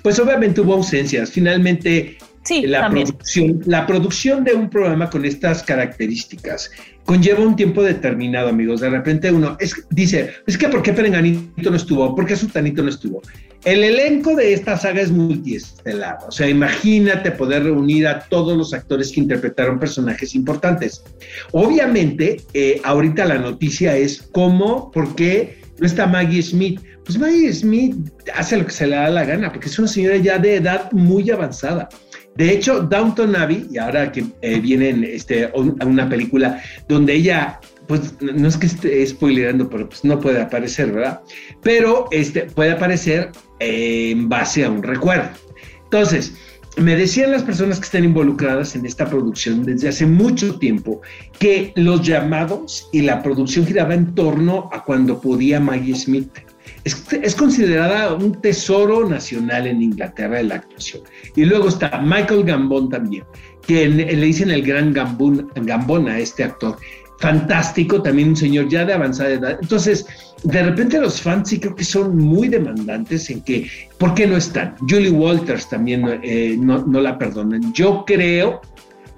pues 0.02 0.18
obviamente 0.18 0.60
hubo 0.60 0.74
ausencias. 0.74 1.30
Finalmente 1.30 2.18
Sí, 2.44 2.62
la 2.62 2.90
producción, 2.90 3.60
la 3.66 3.86
producción 3.86 4.42
de 4.44 4.54
un 4.54 4.68
programa 4.68 5.08
con 5.08 5.24
estas 5.24 5.62
características 5.62 6.70
conlleva 7.04 7.40
un 7.40 7.56
tiempo 7.56 7.82
determinado, 7.82 8.48
amigos. 8.48 8.80
De 8.80 8.90
repente 8.90 9.30
uno 9.30 9.56
es, 9.60 9.74
dice, 9.90 10.30
es 10.46 10.58
que 10.58 10.68
¿por 10.68 10.82
qué 10.82 10.92
Perenganito 10.92 11.70
no 11.70 11.76
estuvo? 11.76 12.14
¿Por 12.14 12.26
qué 12.26 12.36
Sultanito 12.36 12.82
no 12.82 12.88
estuvo? 12.88 13.22
El 13.64 13.84
elenco 13.84 14.34
de 14.34 14.54
esta 14.54 14.76
saga 14.76 15.00
es 15.00 15.12
multiestelar. 15.12 16.18
O 16.26 16.32
sea, 16.32 16.48
imagínate 16.48 17.30
poder 17.30 17.62
reunir 17.64 18.08
a 18.08 18.20
todos 18.20 18.56
los 18.56 18.74
actores 18.74 19.12
que 19.12 19.20
interpretaron 19.20 19.78
personajes 19.78 20.34
importantes. 20.34 21.04
Obviamente, 21.52 22.40
eh, 22.54 22.80
ahorita 22.82 23.24
la 23.24 23.38
noticia 23.38 23.96
es 23.96 24.28
cómo, 24.32 24.90
por 24.90 25.14
qué 25.14 25.58
no 25.78 25.86
está 25.86 26.06
Maggie 26.06 26.42
Smith. 26.42 26.80
Pues 27.04 27.18
Maggie 27.18 27.52
Smith 27.52 27.96
hace 28.34 28.56
lo 28.56 28.66
que 28.66 28.72
se 28.72 28.86
le 28.86 28.96
da 28.96 29.10
la 29.10 29.24
gana, 29.24 29.52
porque 29.52 29.68
es 29.68 29.78
una 29.78 29.88
señora 29.88 30.16
ya 30.16 30.38
de 30.38 30.56
edad 30.56 30.90
muy 30.92 31.30
avanzada. 31.30 31.88
De 32.36 32.50
hecho, 32.50 32.80
Downton 32.80 33.36
Abbey, 33.36 33.66
y 33.70 33.78
ahora 33.78 34.10
que 34.10 34.24
eh, 34.40 34.58
viene 34.60 34.96
este, 35.14 35.50
una 35.54 36.08
película 36.08 36.62
donde 36.88 37.14
ella, 37.14 37.60
pues 37.86 38.14
no 38.20 38.48
es 38.48 38.56
que 38.56 38.66
esté 38.66 39.06
spoilerando, 39.06 39.68
pero 39.68 39.88
pues 39.88 40.02
no 40.04 40.18
puede 40.18 40.40
aparecer, 40.40 40.92
¿verdad? 40.92 41.20
Pero 41.62 42.08
este, 42.10 42.42
puede 42.42 42.72
aparecer 42.72 43.30
en 43.58 44.28
base 44.28 44.64
a 44.64 44.70
un 44.70 44.82
recuerdo. 44.82 45.28
Entonces, 45.84 46.32
me 46.78 46.96
decían 46.96 47.30
las 47.32 47.42
personas 47.42 47.78
que 47.78 47.84
están 47.84 48.04
involucradas 48.04 48.74
en 48.76 48.86
esta 48.86 49.08
producción 49.08 49.62
desde 49.62 49.88
hace 49.88 50.06
mucho 50.06 50.58
tiempo 50.58 51.02
que 51.38 51.72
los 51.76 52.00
llamados 52.00 52.88
y 52.92 53.02
la 53.02 53.22
producción 53.22 53.66
giraba 53.66 53.92
en 53.92 54.14
torno 54.14 54.70
a 54.72 54.82
cuando 54.82 55.20
podía 55.20 55.60
Maggie 55.60 55.94
Smith 55.94 56.30
es, 56.84 57.34
considerada 57.34 58.14
un 58.14 58.40
tesoro 58.40 59.08
nacional 59.08 59.66
en 59.66 59.82
Inglaterra 59.82 60.38
de 60.38 60.44
la 60.44 60.56
actuación. 60.56 61.02
Y 61.36 61.44
luego 61.44 61.68
está 61.68 62.00
Michael 62.00 62.44
Gambon 62.44 62.88
también, 62.88 63.24
que 63.66 63.88
le 63.88 64.16
dicen 64.16 64.50
el 64.50 64.62
gran 64.62 64.92
Gambon, 64.92 66.08
a 66.08 66.18
este 66.18 66.44
actor. 66.44 66.76
Fantástico, 67.18 68.02
también 68.02 68.30
un 68.30 68.36
señor 68.36 68.68
ya 68.68 68.84
de 68.84 68.94
avanzada 68.94 69.30
edad. 69.30 69.58
Entonces, 69.62 70.06
de 70.42 70.60
repente 70.60 71.00
los 71.00 71.20
fans 71.20 71.50
sí 71.50 71.60
creo 71.60 71.76
que 71.76 71.84
son 71.84 72.18
muy 72.18 72.48
demandantes 72.48 73.30
en 73.30 73.42
que, 73.42 73.70
¿por 73.98 74.14
qué 74.14 74.26
no 74.26 74.36
están? 74.36 74.74
Julie 74.80 75.10
Walters 75.10 75.68
también 75.68 76.20
eh, 76.24 76.56
no, 76.58 76.84
no 76.84 77.00
la 77.00 77.16
perdonan. 77.16 77.72
Yo 77.72 78.04
creo 78.04 78.60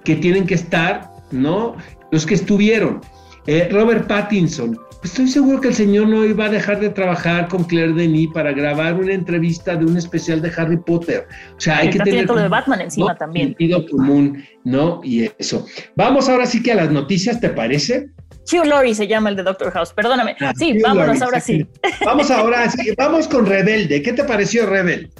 que 0.04 0.16
tienen 0.16 0.46
que 0.46 0.54
estar, 0.54 1.10
¿no? 1.30 1.76
Los 2.10 2.26
que 2.26 2.34
estuvieron. 2.34 3.00
Eh, 3.46 3.68
Robert 3.70 4.06
Pattinson, 4.06 4.78
estoy 5.04 5.28
seguro 5.28 5.60
que 5.60 5.68
el 5.68 5.74
señor 5.74 6.08
no 6.08 6.24
iba 6.24 6.46
a 6.46 6.48
dejar 6.48 6.80
de 6.80 6.88
trabajar 6.88 7.48
con 7.48 7.64
Claire 7.64 7.92
Denis 7.92 8.30
para 8.32 8.52
grabar 8.52 8.94
una 8.94 9.12
entrevista 9.12 9.76
de 9.76 9.84
un 9.84 9.96
especial 9.96 10.40
de 10.42 10.50
Harry 10.56 10.78
Potter. 10.78 11.26
O 11.56 11.60
sea, 11.60 11.78
hay 11.78 11.90
que 11.90 11.98
tener 12.00 12.26
todo 12.26 12.38
de 12.38 12.48
Batman 12.48 12.80
encima 12.80 13.14
también. 13.16 13.48
Sentido 13.48 13.86
común, 13.86 14.44
¿no? 14.64 15.00
Y 15.04 15.30
eso. 15.38 15.66
Vamos 15.94 16.28
ahora 16.28 16.46
sí 16.46 16.62
que 16.62 16.72
a 16.72 16.76
las 16.76 16.90
noticias, 16.90 17.40
¿te 17.40 17.50
parece? 17.50 18.08
Hugh 18.50 18.66
Laurie 18.66 18.94
se 18.94 19.06
llama 19.06 19.30
el 19.30 19.36
de 19.36 19.42
Doctor 19.42 19.70
House, 19.72 19.92
perdóname. 19.92 20.36
Ah, 20.40 20.52
sí, 20.56 20.78
vámonos 20.82 21.22
ahora 21.22 21.40
sí. 21.40 21.66
Vamos 22.04 22.30
ahora 22.30 22.68
sí, 22.70 22.92
vamos 22.96 23.28
con 23.28 23.46
Rebelde. 23.46 24.02
¿Qué 24.02 24.12
te 24.12 24.24
pareció 24.24 24.66
Rebelde? 24.66 25.10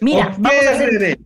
Mira, 0.00 0.34
vamos 0.38 0.66
a 0.66 0.70
hacer, 0.70 1.18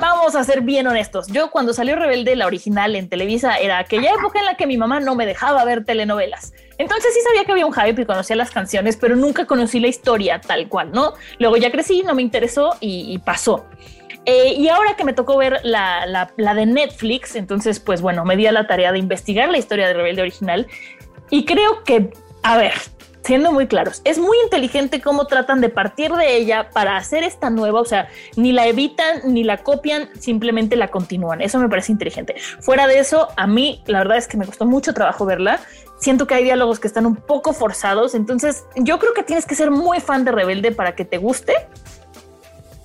Vamos 0.00 0.34
a 0.34 0.44
ser 0.44 0.62
bien 0.62 0.86
honestos. 0.86 1.28
Yo 1.28 1.50
cuando 1.50 1.72
salió 1.72 1.96
Rebelde, 1.96 2.34
la 2.36 2.46
original 2.46 2.96
en 2.96 3.08
Televisa, 3.08 3.56
era 3.56 3.78
aquella 3.78 4.12
época 4.12 4.38
en 4.38 4.46
la 4.46 4.56
que 4.56 4.66
mi 4.66 4.76
mamá 4.76 5.00
no 5.00 5.14
me 5.14 5.26
dejaba 5.26 5.64
ver 5.64 5.84
telenovelas. 5.84 6.52
Entonces 6.78 7.14
sí 7.14 7.20
sabía 7.20 7.44
que 7.44 7.52
había 7.52 7.66
un 7.66 7.72
hype 7.72 8.02
y 8.02 8.04
conocía 8.04 8.36
las 8.36 8.50
canciones, 8.50 8.96
pero 8.96 9.16
nunca 9.16 9.46
conocí 9.46 9.80
la 9.80 9.88
historia 9.88 10.40
tal 10.40 10.68
cual, 10.68 10.92
¿no? 10.92 11.14
Luego 11.38 11.56
ya 11.56 11.70
crecí, 11.70 12.02
no 12.02 12.14
me 12.14 12.22
interesó 12.22 12.76
y, 12.80 13.18
pasó. 13.18 13.64
Eh, 14.24 14.54
y 14.56 14.68
ahora 14.68 14.96
que 14.96 15.04
me 15.04 15.12
tocó 15.12 15.36
ver 15.36 15.60
la, 15.62 16.04
la, 16.06 16.54
de 16.54 16.66
Netflix, 16.66 17.36
entonces 17.36 17.78
pues 17.78 18.02
bueno, 18.02 18.24
me 18.24 18.36
di 18.36 18.46
a 18.46 18.52
la 18.52 18.66
tarea 18.66 18.90
de 18.90 18.98
investigar 18.98 19.48
la 19.48 19.58
historia 19.58 19.86
de 19.86 19.94
Rebelde 19.94 20.22
original 20.22 20.66
y 21.30 21.44
creo 21.44 21.84
que, 21.84 22.10
a 22.42 22.56
ver, 22.56 22.72
siendo 23.26 23.50
muy 23.50 23.66
claros, 23.66 24.02
es 24.04 24.20
muy 24.20 24.36
inteligente 24.44 25.00
cómo 25.00 25.26
tratan 25.26 25.60
de 25.60 25.68
partir 25.68 26.12
de 26.12 26.36
ella 26.36 26.70
para 26.70 26.96
hacer 26.96 27.24
esta 27.24 27.50
nueva, 27.50 27.80
o 27.80 27.84
sea, 27.84 28.08
ni 28.36 28.52
la 28.52 28.68
evitan 28.68 29.22
ni 29.24 29.42
la 29.42 29.64
copian, 29.64 30.08
simplemente 30.20 30.76
la 30.76 30.88
continúan. 30.88 31.40
Eso 31.40 31.58
me 31.58 31.68
parece 31.68 31.90
inteligente. 31.90 32.36
Fuera 32.60 32.86
de 32.86 33.00
eso, 33.00 33.28
a 33.36 33.48
mí 33.48 33.82
la 33.86 33.98
verdad 33.98 34.16
es 34.16 34.28
que 34.28 34.36
me 34.36 34.46
costó 34.46 34.64
mucho 34.64 34.94
trabajo 34.94 35.26
verla. 35.26 35.58
Siento 35.98 36.28
que 36.28 36.34
hay 36.34 36.44
diálogos 36.44 36.78
que 36.78 36.86
están 36.86 37.04
un 37.04 37.16
poco 37.16 37.52
forzados, 37.52 38.14
entonces 38.14 38.64
yo 38.76 39.00
creo 39.00 39.12
que 39.12 39.24
tienes 39.24 39.44
que 39.44 39.56
ser 39.56 39.72
muy 39.72 39.98
fan 39.98 40.24
de 40.24 40.30
Rebelde 40.30 40.70
para 40.70 40.94
que 40.94 41.04
te 41.04 41.18
guste 41.18 41.54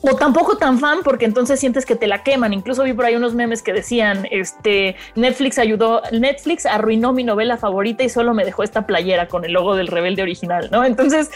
o 0.02 0.16
tampoco 0.16 0.58
tan 0.58 0.80
fan 0.80 1.00
porque 1.04 1.26
entonces 1.26 1.60
sientes 1.60 1.86
que 1.86 1.96
te 1.96 2.08
la 2.08 2.24
queman. 2.24 2.54
Incluso 2.54 2.84
vi 2.84 2.94
por 2.94 3.06
ahí 3.06 3.16
unos 3.16 3.36
memes 3.36 3.62
que 3.62 3.74
decían, 3.74 4.28
este, 4.32 4.96
Netflix 5.16 5.60
ayudó, 5.60 6.02
Netflix 6.12 6.66
arruinó 6.66 7.14
mi 7.14 7.24
novela 7.24 7.58
favorita 7.58 8.04
y 8.04 8.10
solo 8.10 8.34
me 8.34 8.44
dejó 8.44 8.64
esta 8.64 8.88
playera 8.88 9.28
con 9.28 9.46
el 9.46 9.54
logo 9.54 9.76
del 9.76 9.88
rebelde 9.88 10.24
original, 10.24 10.70
¿no? 10.72 10.84
Entonces, 10.84 11.30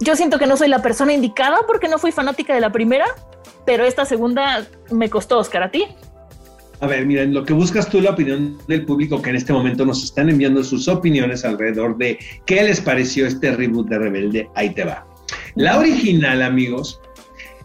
yo 0.00 0.16
siento 0.16 0.38
que 0.38 0.46
no 0.46 0.56
soy 0.56 0.68
la 0.68 0.82
persona 0.82 1.12
indicada 1.12 1.58
porque 1.66 1.88
no 1.88 1.98
fui 1.98 2.12
fanática 2.12 2.54
de 2.54 2.60
la 2.60 2.70
primera, 2.70 3.06
pero 3.64 3.84
esta 3.84 4.04
segunda 4.04 4.66
me 4.90 5.08
costó, 5.08 5.38
Oscar, 5.38 5.64
¿a 5.64 5.70
ti? 5.70 5.86
A 6.80 6.86
ver, 6.86 7.06
miren, 7.06 7.34
lo 7.34 7.44
que 7.44 7.52
buscas 7.52 7.88
tú 7.88 8.00
la 8.00 8.10
opinión 8.10 8.56
del 8.68 8.84
público 8.84 9.20
que 9.20 9.30
en 9.30 9.36
este 9.36 9.52
momento 9.52 9.84
nos 9.84 10.04
están 10.04 10.28
enviando 10.28 10.62
sus 10.62 10.86
opiniones 10.86 11.44
alrededor 11.44 11.96
de 11.96 12.18
qué 12.46 12.62
les 12.62 12.80
pareció 12.80 13.26
este 13.26 13.50
reboot 13.50 13.88
de 13.88 13.98
Rebelde. 13.98 14.48
Ahí 14.54 14.70
te 14.70 14.84
va. 14.84 15.04
La 15.56 15.76
original, 15.76 16.40
amigos, 16.40 17.00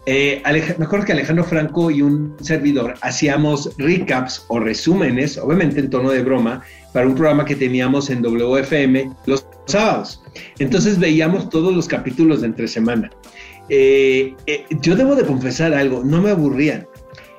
eh, 0.06 0.42
me 0.78 0.84
acuerdo 0.84 1.06
que 1.06 1.12
Alejandro 1.12 1.44
Franco 1.44 1.90
y 1.90 2.02
un 2.02 2.36
servidor 2.40 2.94
hacíamos 3.00 3.70
recaps 3.78 4.44
o 4.48 4.60
resúmenes, 4.60 5.38
obviamente 5.38 5.80
en 5.80 5.90
tono 5.90 6.10
de 6.10 6.22
broma, 6.22 6.62
para 6.92 7.06
un 7.06 7.14
programa 7.14 7.44
que 7.44 7.56
teníamos 7.56 8.10
en 8.10 8.22
WFM 8.22 9.10
los 9.26 9.46
sábados. 9.66 10.22
Entonces 10.58 10.98
veíamos 10.98 11.48
todos 11.48 11.74
los 11.74 11.88
capítulos 11.88 12.42
de 12.42 12.48
entre 12.48 12.68
semana. 12.68 13.10
Eh, 13.70 14.34
eh, 14.46 14.66
yo 14.82 14.94
debo 14.94 15.14
de 15.14 15.24
confesar 15.24 15.72
algo, 15.72 16.04
no 16.04 16.20
me 16.20 16.30
aburrían 16.30 16.86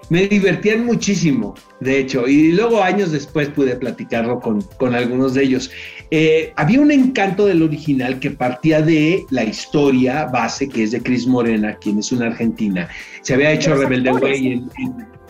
me 0.10 0.28
divertían 0.28 0.86
muchísimo, 0.86 1.56
de 1.80 2.00
hecho, 2.00 2.28
y 2.28 2.52
luego 2.52 2.84
años 2.84 3.12
después 3.12 3.50
pude 3.50 3.76
platicarlo 3.76 4.40
con, 4.40 4.62
con 4.78 4.94
algunos 4.94 5.34
de 5.34 5.44
ellos. 5.44 5.72
Eh, 6.12 6.54
había 6.56 6.82
un 6.82 6.92
encanto 6.92 7.46
del 7.46 7.62
original 7.62 8.20
que 8.20 8.32
partía 8.32 8.82
de 8.82 9.26
la 9.30 9.44
historia 9.44 10.26
base, 10.26 10.70
que 10.70 10.84
es 10.84 10.92
de 10.92 11.02
Cris 11.02 11.28
Morena, 11.28 11.76
quien 11.76 12.00
es 12.00 12.12
una 12.12 12.28
argentina. 12.28 12.88
Se 13.22 13.34
había 13.34 13.52
hecho 13.52 13.76
Rebelde 13.76 14.12
Way 14.12 14.48
en, 14.48 14.70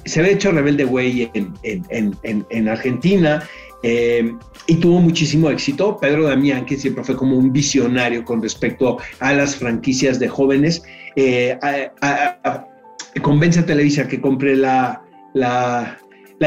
se 0.05 0.19
había 0.19 0.33
hecho 0.33 0.51
Rebelde 0.51 0.85
Way 0.85 1.31
en, 1.33 1.53
en, 1.89 2.45
en 2.49 2.67
Argentina. 2.67 3.43
Eh, 3.87 4.33
y 4.65 4.75
tuvo 4.77 4.99
muchísimo 4.99 5.49
éxito. 5.49 5.97
Pedro 5.97 6.25
Damián, 6.25 6.65
que 6.65 6.75
siempre 6.75 7.03
fue 7.03 7.15
como 7.15 7.37
un 7.37 7.53
visionario 7.53 8.25
con 8.25 8.41
respecto 8.41 8.97
a 9.19 9.33
las 9.33 9.55
franquicias 9.55 10.17
de 10.17 10.27
jóvenes, 10.27 10.81
eh, 11.15 11.57
convence 13.21 13.59
a 13.59 13.65
Televisa 13.65 14.07
que 14.07 14.19
compre 14.19 14.55
la, 14.55 15.03
la, 15.33 15.99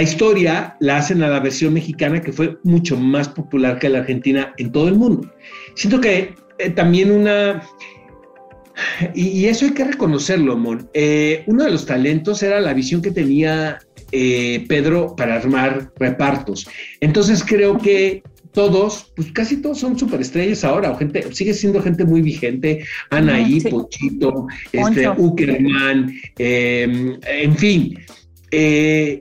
historia, 0.03 0.77
la 0.81 0.99
hacen 0.99 1.23
a 1.23 1.29
la 1.29 1.41
versión 1.41 1.75
mexicana 1.75 2.21
que 2.21 2.33
fue 2.33 2.59
mucho 2.63 2.97
más 2.97 3.29
popular 3.29 3.79
que 3.79 3.89
la 3.89 4.01
argentina 4.01 4.55
en 4.59 4.71
todo 4.73 4.89
el 4.89 4.97
mundo. 4.97 5.33
Siento 5.75 6.01
que 6.01 6.35
eh, 6.59 6.71
también 6.71 7.11
una... 7.11 7.63
Y, 9.15 9.47
eso 9.47 9.65
hay 9.65 9.73
que 9.73 9.85
reconocerlo, 9.85 10.57
Mon. 10.57 10.89
Eh, 10.95 11.43
uno 11.47 11.65
de 11.65 11.71
los 11.71 11.85
talentos 11.85 12.43
era 12.45 12.61
la 12.61 12.75
visión 12.75 13.03
que 13.03 13.11
tenía 13.11 13.81
eh, 14.13 14.65
Pedro 14.69 15.17
para 15.17 15.35
armar 15.35 15.91
repartos. 15.99 16.69
Entonces 17.01 17.43
creo 17.45 17.77
que 17.79 18.23
todos, 18.53 19.13
pues 19.15 19.31
casi 19.33 19.59
todos 19.59 19.79
son 19.79 19.99
superestrellas 19.99 20.65
ahora, 20.65 20.91
o 20.91 20.97
gente, 20.97 21.33
sigue 21.35 21.55
siendo 21.55 21.83
gente 21.83 22.05
muy 22.05 22.23
vigente, 22.23 22.85
Anaí, 23.11 23.61
Pochito, 23.61 24.47
este, 24.73 25.09
Uckerman, 25.11 26.13
eh, 26.39 27.19
en 27.23 27.57
fin. 27.57 27.99
Eh. 28.51 29.21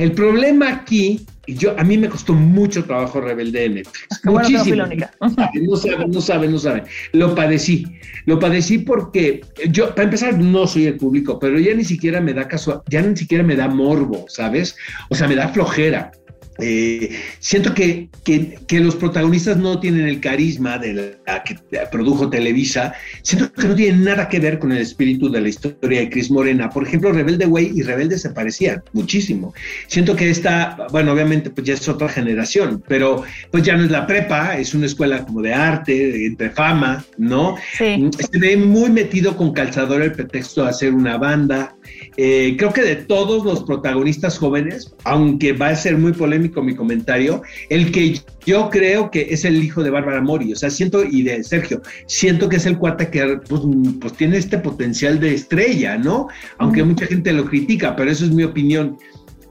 El 0.00 0.12
problema 0.12 0.70
aquí 0.70 1.20
yo, 1.46 1.78
a 1.78 1.84
mí 1.84 1.98
me 1.98 2.08
costó 2.08 2.32
mucho 2.32 2.84
trabajo 2.84 3.20
Rebelde 3.20 3.60
de 3.60 3.68
Netflix. 3.68 4.24
Muchísimo. 4.24 4.86
No 5.20 5.76
saben, 5.76 6.10
no 6.10 6.20
saben, 6.20 6.52
no 6.52 6.58
saben. 6.58 6.84
Lo 7.12 7.34
padecí. 7.34 7.86
Lo 8.24 8.38
padecí 8.38 8.78
porque 8.78 9.42
yo, 9.70 9.90
para 9.90 10.04
empezar, 10.04 10.38
no 10.38 10.66
soy 10.66 10.86
el 10.86 10.96
público, 10.96 11.38
pero 11.38 11.58
ya 11.58 11.74
ni 11.74 11.84
siquiera 11.84 12.20
me 12.20 12.32
da 12.32 12.48
caso, 12.48 12.82
ya 12.88 13.02
ni 13.02 13.16
siquiera 13.16 13.44
me 13.44 13.56
da 13.56 13.68
morbo, 13.68 14.24
¿sabes? 14.28 14.76
O 15.10 15.14
sea, 15.14 15.28
me 15.28 15.34
da 15.34 15.48
flojera. 15.48 16.12
Eh, 16.60 17.10
siento 17.38 17.74
que, 17.74 18.08
que, 18.24 18.80
los 18.80 18.96
protagonistas 18.96 19.56
no 19.56 19.78
tienen 19.80 20.06
el 20.06 20.20
carisma 20.20 20.78
de 20.78 21.18
la 21.26 21.44
que 21.44 21.56
produjo 21.90 22.30
Televisa. 22.30 22.94
Siento 23.22 23.52
que 23.52 23.68
no 23.68 23.74
tienen 23.74 24.04
nada 24.04 24.28
que 24.28 24.40
ver 24.40 24.58
con 24.58 24.72
el 24.72 24.78
espíritu 24.78 25.30
de 25.30 25.40
la 25.40 25.48
historia 25.48 26.00
de 26.00 26.10
Cris 26.10 26.30
Morena. 26.30 26.70
Por 26.70 26.86
ejemplo, 26.86 27.12
Rebelde 27.12 27.46
Way 27.46 27.72
y 27.74 27.82
Rebelde 27.82 28.18
se 28.18 28.30
parecían 28.30 28.82
muchísimo. 28.92 29.52
Siento 29.86 30.16
que 30.16 30.30
esta, 30.30 30.86
bueno, 30.90 31.12
obviamente 31.12 31.50
pues 31.50 31.66
ya 31.66 31.74
es 31.74 31.88
otra 31.88 32.08
generación, 32.08 32.82
pero 32.86 33.22
pues 33.50 33.62
ya 33.64 33.76
no 33.76 33.84
es 33.84 33.90
la 33.90 34.06
prepa, 34.06 34.58
es 34.58 34.74
una 34.74 34.86
escuela 34.86 35.24
como 35.24 35.42
de 35.42 35.54
arte, 35.54 36.26
entre 36.26 36.50
fama, 36.50 37.04
¿no? 37.18 37.56
Sí. 37.76 38.10
Se 38.18 38.38
ve 38.38 38.56
muy 38.56 38.90
metido 38.90 39.36
con 39.36 39.52
calzador 39.52 40.02
el 40.02 40.12
pretexto 40.12 40.62
de 40.62 40.70
hacer 40.70 40.94
una 40.94 41.18
banda. 41.18 41.74
Eh, 42.16 42.56
creo 42.58 42.72
que 42.72 42.82
de 42.82 42.96
todos 42.96 43.44
los 43.44 43.62
protagonistas 43.62 44.38
jóvenes, 44.38 44.94
aunque 45.04 45.52
va 45.52 45.68
a 45.68 45.76
ser 45.76 45.96
muy 45.96 46.12
polémico 46.12 46.62
mi 46.62 46.74
comentario, 46.74 47.42
el 47.68 47.92
que 47.92 48.20
yo 48.44 48.68
creo 48.70 49.10
que 49.10 49.28
es 49.30 49.44
el 49.44 49.62
hijo 49.62 49.82
de 49.82 49.90
Bárbara 49.90 50.20
Mori, 50.20 50.52
o 50.52 50.56
sea, 50.56 50.70
siento, 50.70 51.04
y 51.04 51.22
de 51.22 51.42
Sergio, 51.44 51.80
siento 52.06 52.48
que 52.48 52.56
es 52.56 52.66
el 52.66 52.78
cuate 52.78 53.10
que 53.10 53.38
pues, 53.48 53.62
pues 54.00 54.12
tiene 54.14 54.38
este 54.38 54.58
potencial 54.58 55.20
de 55.20 55.34
estrella, 55.34 55.96
¿no? 55.96 56.28
Aunque 56.58 56.82
mucha 56.82 57.06
gente 57.06 57.32
lo 57.32 57.44
critica, 57.44 57.94
pero 57.96 58.10
eso 58.10 58.24
es 58.24 58.32
mi 58.32 58.44
opinión. 58.44 58.98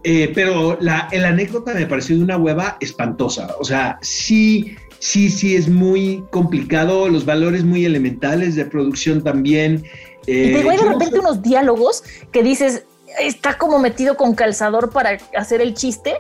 Eh, 0.04 0.32
pero 0.34 0.78
la, 0.80 1.10
la 1.12 1.30
anécdota 1.30 1.74
me 1.74 1.86
pareció 1.86 2.16
de 2.16 2.24
una 2.24 2.38
hueva 2.38 2.78
espantosa, 2.80 3.56
o 3.60 3.66
sea, 3.66 3.98
sí 4.02 4.76
sí, 5.00 5.30
sí 5.30 5.56
es 5.56 5.68
muy 5.68 6.24
complicado, 6.30 7.10
los 7.10 7.26
valores 7.26 7.64
muy 7.64 7.86
elementales 7.86 8.56
de 8.56 8.66
producción 8.66 9.24
también 9.24 9.84
y 10.30 10.52
te 10.52 10.58
digo, 10.58 10.70
hay 10.70 10.78
de 10.78 10.86
repente 10.86 11.20
unos 11.20 11.42
diálogos 11.42 12.04
que 12.32 12.44
dices, 12.44 12.84
está 13.20 13.58
como 13.58 13.80
metido 13.80 14.16
con 14.18 14.36
calzador 14.36 14.92
para 14.92 15.18
hacer 15.36 15.62
el 15.62 15.74
chiste 15.74 16.16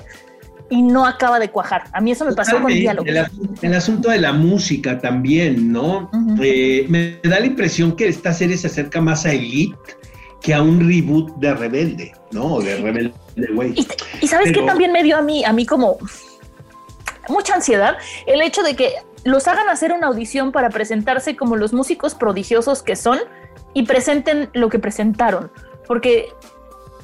y 0.69 0.81
no 0.81 1.05
acaba 1.05 1.39
de 1.39 1.49
cuajar. 1.49 1.85
A 1.93 2.01
mí 2.01 2.11
eso 2.11 2.25
me 2.25 2.33
pasó 2.33 2.61
con 2.61 2.67
diálogos. 2.67 3.09
El, 3.61 3.73
asunto 3.73 4.09
de 4.09 4.19
la 4.19 4.33
música 4.33 4.99
también, 4.99 5.71
¿no? 5.71 6.09
Eh, 6.41 6.85
me 6.87 7.19
da 7.23 7.39
la 7.39 7.45
impresión 7.45 7.95
que 7.95 8.07
esta 8.07 8.33
serie 8.33 8.57
se 8.57 8.67
acerca 8.67 9.01
más 9.01 9.25
a 9.25 9.33
Elite 9.33 9.75
que 10.41 10.53
a 10.53 10.61
un 10.61 10.79
reboot 10.79 11.35
de 11.37 11.53
Rebelde, 11.53 12.13
¿no? 12.31 12.59
De 12.59 12.77
Rebelde, 12.77 13.13
güey. 13.53 13.73
Y, 14.21 14.27
sabes 14.27 14.51
que 14.51 14.61
también 14.61 14.91
me 14.91 15.03
dio 15.03 15.17
a 15.17 15.21
mí, 15.21 15.43
a 15.43 15.51
mí 15.51 15.65
como 15.65 15.97
mucha 17.27 17.55
ansiedad 17.55 17.97
el 18.25 18.41
hecho 18.41 18.63
de 18.63 18.75
que 18.75 18.93
los 19.23 19.47
hagan 19.47 19.69
hacer 19.69 19.91
una 19.91 20.07
audición 20.07 20.51
para 20.51 20.69
presentarse 20.69 21.35
como 21.35 21.57
los 21.57 21.73
músicos 21.73 22.15
prodigiosos 22.15 22.81
que 22.81 22.95
son 22.95 23.19
y 23.73 23.83
presenten 23.83 24.49
lo 24.53 24.69
que 24.69 24.79
presentaron. 24.79 25.51
Porque 25.87 26.27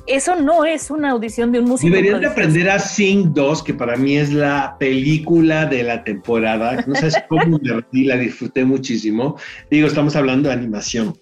eso 0.08 0.36
no 0.36 0.66
es 0.66 0.92
una 0.92 1.12
audición 1.12 1.52
de 1.52 1.60
un 1.60 1.66
músico. 1.66 1.90
Deberían 1.90 2.22
de 2.22 2.28
aprender 2.28 2.70
a 2.70 2.80
Sing 2.80 3.34
2, 3.34 3.64
que 3.64 3.74
para 3.74 3.96
mí 3.98 4.18
es 4.18 4.32
la 4.32 4.76
película 4.80 5.66
de 5.66 5.84
la 5.84 6.04
temporada. 6.04 6.84
No 6.88 6.96
sé 6.96 7.12
cómo 7.28 7.60
me 7.60 8.06
la 8.06 8.18
disfruté 8.18 8.66
muchísimo. 8.66 9.38
Digo, 9.72 9.88
estamos 9.88 10.16
hablando 10.16 10.50
de 10.50 10.56
animación 10.56 11.16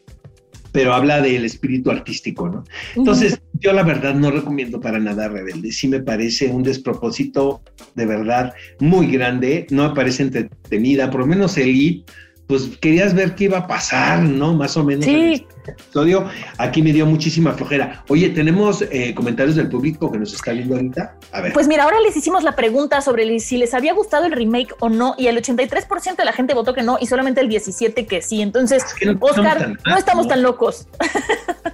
pero 0.74 0.92
habla 0.92 1.22
del 1.22 1.46
espíritu 1.46 1.92
artístico, 1.92 2.50
¿no? 2.50 2.64
Entonces, 2.96 3.40
yo 3.60 3.72
la 3.74 3.84
verdad 3.84 4.16
no 4.16 4.32
recomiendo 4.32 4.82
para 4.82 4.98
nada 4.98 5.30
Rebelde. 5.30 5.72
Sí 5.72 5.88
me 5.88 6.00
parece 6.00 6.48
un 6.48 6.64
despropósito 6.64 7.62
de 7.94 8.08
verdad 8.08 8.54
muy 8.80 9.06
grande. 9.08 9.68
No 9.70 9.88
me 9.88 9.96
parece 9.96 10.24
entretenida, 10.24 11.12
por 11.12 11.22
lo 11.22 11.28
menos 11.28 11.58
Elite 11.58 12.12
pues 12.48 12.78
querías 12.82 13.14
ver 13.14 13.36
qué 13.36 13.46
iba 13.46 13.60
a 13.60 13.68
pasar, 13.68 14.22
¿no? 14.22 14.54
Más 14.54 14.76
o 14.78 14.84
menos. 14.84 15.06
Sí. 15.06 15.48
Episodio. 15.66 16.28
Aquí 16.58 16.82
me 16.82 16.92
dio 16.92 17.06
muchísima 17.06 17.54
flojera. 17.54 18.04
Oye, 18.10 18.30
tenemos 18.30 18.84
eh, 18.92 19.14
comentarios 19.16 19.56
del 19.56 19.70
público 19.70 20.12
que 20.12 20.18
nos 20.18 20.34
está 20.34 20.52
viendo 20.52 20.76
ahorita. 20.76 21.16
A 21.32 21.42
ver. 21.42 21.54
Pues 21.54 21.68
mira, 21.68 21.84
ahora 21.84 22.02
les 22.02 22.18
hicimos 22.18 22.44
la 22.44 22.56
pregunta 22.56 23.02
sobre 23.02 23.40
si 23.40 23.58
les 23.58 23.74
había 23.74 23.94
gustado 23.94 24.26
el 24.26 24.34
remake 24.34 24.76
o 24.80 24.90
no, 24.90 25.16
y 25.18 25.28
el 25.28 25.38
83% 25.38 26.18
de 26.18 26.26
la 26.26 26.34
gente 26.34 26.54
votó 26.54 26.74
que 26.74 26.84
no, 26.84 26.98
y 27.00 27.08
solamente 27.08 27.40
el 27.40 27.50
17% 27.50 28.08
que 28.08 28.22
sí. 28.22 28.42
Entonces, 28.42 28.84
Oscar, 29.22 29.78
no 29.86 29.98
estamos 29.98 30.28
tan 30.28 30.44
locos. 30.44 30.88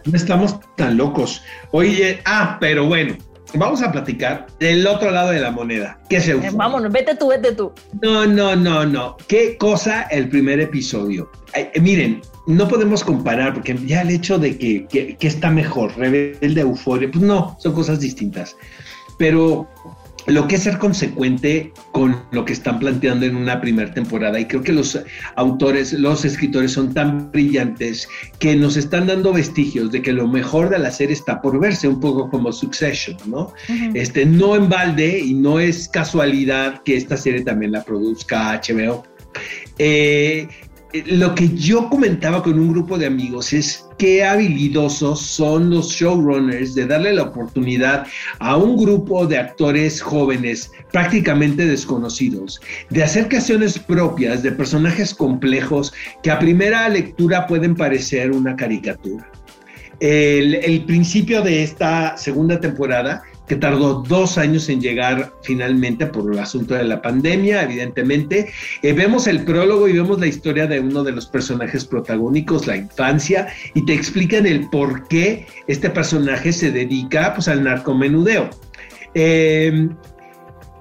No 0.06 0.16
estamos 0.16 0.56
tan 0.76 0.98
locos. 0.98 1.44
Oye, 1.72 2.22
ah, 2.26 2.58
pero 2.60 2.86
bueno, 2.86 3.16
vamos 3.56 3.82
a 3.82 3.92
platicar 3.92 4.48
del 4.60 4.86
otro 4.88 5.12
lado 5.12 5.32
de 5.32 5.40
la 5.40 5.52
moneda. 5.52 6.00
¿Qué 6.10 6.22
se 6.22 6.32
eh, 6.32 6.50
Vámonos, 6.54 6.92
vete 6.92 7.16
tú, 7.16 7.30
vete 7.30 7.54
tú. 7.54 7.72
No, 8.02 8.26
no, 8.26 8.56
no, 8.56 8.86
no. 8.86 9.18
¿Qué 9.28 9.58
cosa 9.58 10.04
el 10.04 10.30
primer 10.30 10.60
episodio? 10.60 11.30
Eh, 11.54 11.72
miren, 11.82 12.22
no 12.48 12.68
podemos 12.68 13.04
comparar 13.04 13.54
porque 13.54 13.78
ya 13.86 14.02
el 14.02 14.10
hecho 14.10 14.38
de 14.38 14.58
que, 14.58 14.86
que, 14.88 15.28
está 15.28 15.50
mejor, 15.52 15.96
rebelde, 15.98 16.62
euforia, 16.62 17.10
pues 17.12 17.24
no, 17.24 17.58
son 17.60 17.74
cosas 17.74 18.00
distintas. 18.00 18.56
Pero 19.18 19.68
lo 20.30 20.48
que 20.48 20.56
es 20.56 20.64
ser 20.64 20.78
consecuente 20.78 21.74
con 21.92 22.22
lo 22.32 22.46
que 22.46 22.54
están 22.54 22.80
planteando 22.80 23.26
en 23.26 23.36
una 23.36 23.60
primera 23.60 23.94
temporada. 23.94 24.40
Y 24.40 24.46
creo 24.46 24.62
que 24.62 24.72
los 24.72 25.00
autores, 25.36 25.94
los 25.94 26.26
escritores 26.26 26.72
son 26.72 26.94
tan 26.94 27.32
brillantes 27.32 28.08
que 28.40 28.56
nos 28.56 28.78
están 28.78 29.08
dando 29.08 29.34
vestigios 29.34 29.92
de 29.92 30.02
que 30.02 30.14
lo 30.14 30.28
mejor 30.28 30.70
de 30.70 30.80
la 30.80 30.92
serie 30.92 31.14
está 31.14 31.42
por 31.42 31.60
verse, 31.60 31.88
un 31.88 32.00
poco 32.00 32.30
como 32.30 32.52
Succession, 32.52 33.18
¿no? 33.26 33.54
este, 33.94 34.26
no 34.26 34.56
en 34.56 34.70
balde 34.70 35.20
y 35.20 35.34
no 35.34 35.60
es 35.60 35.88
casualidad 35.88 36.82
que 36.84 36.96
esta 36.96 37.18
serie 37.18 37.42
también 37.42 37.72
la 37.72 37.84
produzca 37.84 38.54
HBO. 38.54 39.04
Eh, 39.78 40.48
lo 40.94 41.36
que 41.36 41.50
yo 41.50 41.88
comentaba 41.90 42.42
con 42.42 42.58
un 42.60 42.72
grupo 42.72 42.98
de 42.98 43.06
amigos 43.06 43.54
es 43.54 43.88
qué 43.98 44.24
habilidosos 44.24 45.22
son 45.22 45.70
los 45.70 45.92
showrunners 45.92 46.74
de 46.74 46.88
darle 46.88 47.14
la 47.14 47.24
oportunidad 47.24 48.08
a 48.40 48.58
un 48.58 48.76
grupo 48.76 49.28
de 49.28 49.38
actores 49.38 50.02
jóvenes 50.02 50.72
prácticamente 50.92 51.66
desconocidos, 51.66 52.60
de 52.90 53.04
hacer 53.04 53.28
creaciones 53.28 53.78
propias 53.78 54.42
de 54.42 54.52
personajes 54.52 55.14
complejos 55.14 55.94
que 56.24 56.32
a 56.32 56.40
primera 56.40 56.90
lectura 56.90 57.46
pueden 57.46 57.76
parecer 57.76 58.32
una 58.32 58.56
caricatura. 58.56 59.30
El 60.00 60.86
principio 60.86 61.42
de 61.42 61.62
esta 61.64 62.18
segunda 62.18 62.60
temporada 62.60 63.22
que 63.50 63.56
tardó 63.56 64.04
dos 64.08 64.38
años 64.38 64.70
en 64.70 64.80
llegar 64.80 65.34
finalmente 65.42 66.06
por 66.06 66.32
el 66.32 66.40
asunto 66.40 66.76
de 66.76 66.84
la 66.84 67.02
pandemia, 67.02 67.64
evidentemente. 67.64 68.52
Eh, 68.84 68.94
vemos 68.94 69.26
el 69.26 69.44
prólogo 69.44 69.88
y 69.88 69.94
vemos 69.94 70.20
la 70.20 70.28
historia 70.28 70.68
de 70.68 70.80
uno 70.80 71.04
de 71.04 71.12
los 71.12 71.26
personajes 71.26 71.84
protagónicos, 71.84 72.68
la 72.68 72.78
infancia, 72.78 73.48
y 73.74 73.84
te 73.86 73.94
explican 73.94 74.46
el 74.46 74.70
por 74.70 75.08
qué 75.08 75.48
este 75.68 75.90
personaje 75.90 76.54
se 76.54 76.72
dedica 76.72 77.34
pues, 77.34 77.48
al 77.48 77.64
narcomenudeo. 77.64 78.52
Eh, 79.16 79.90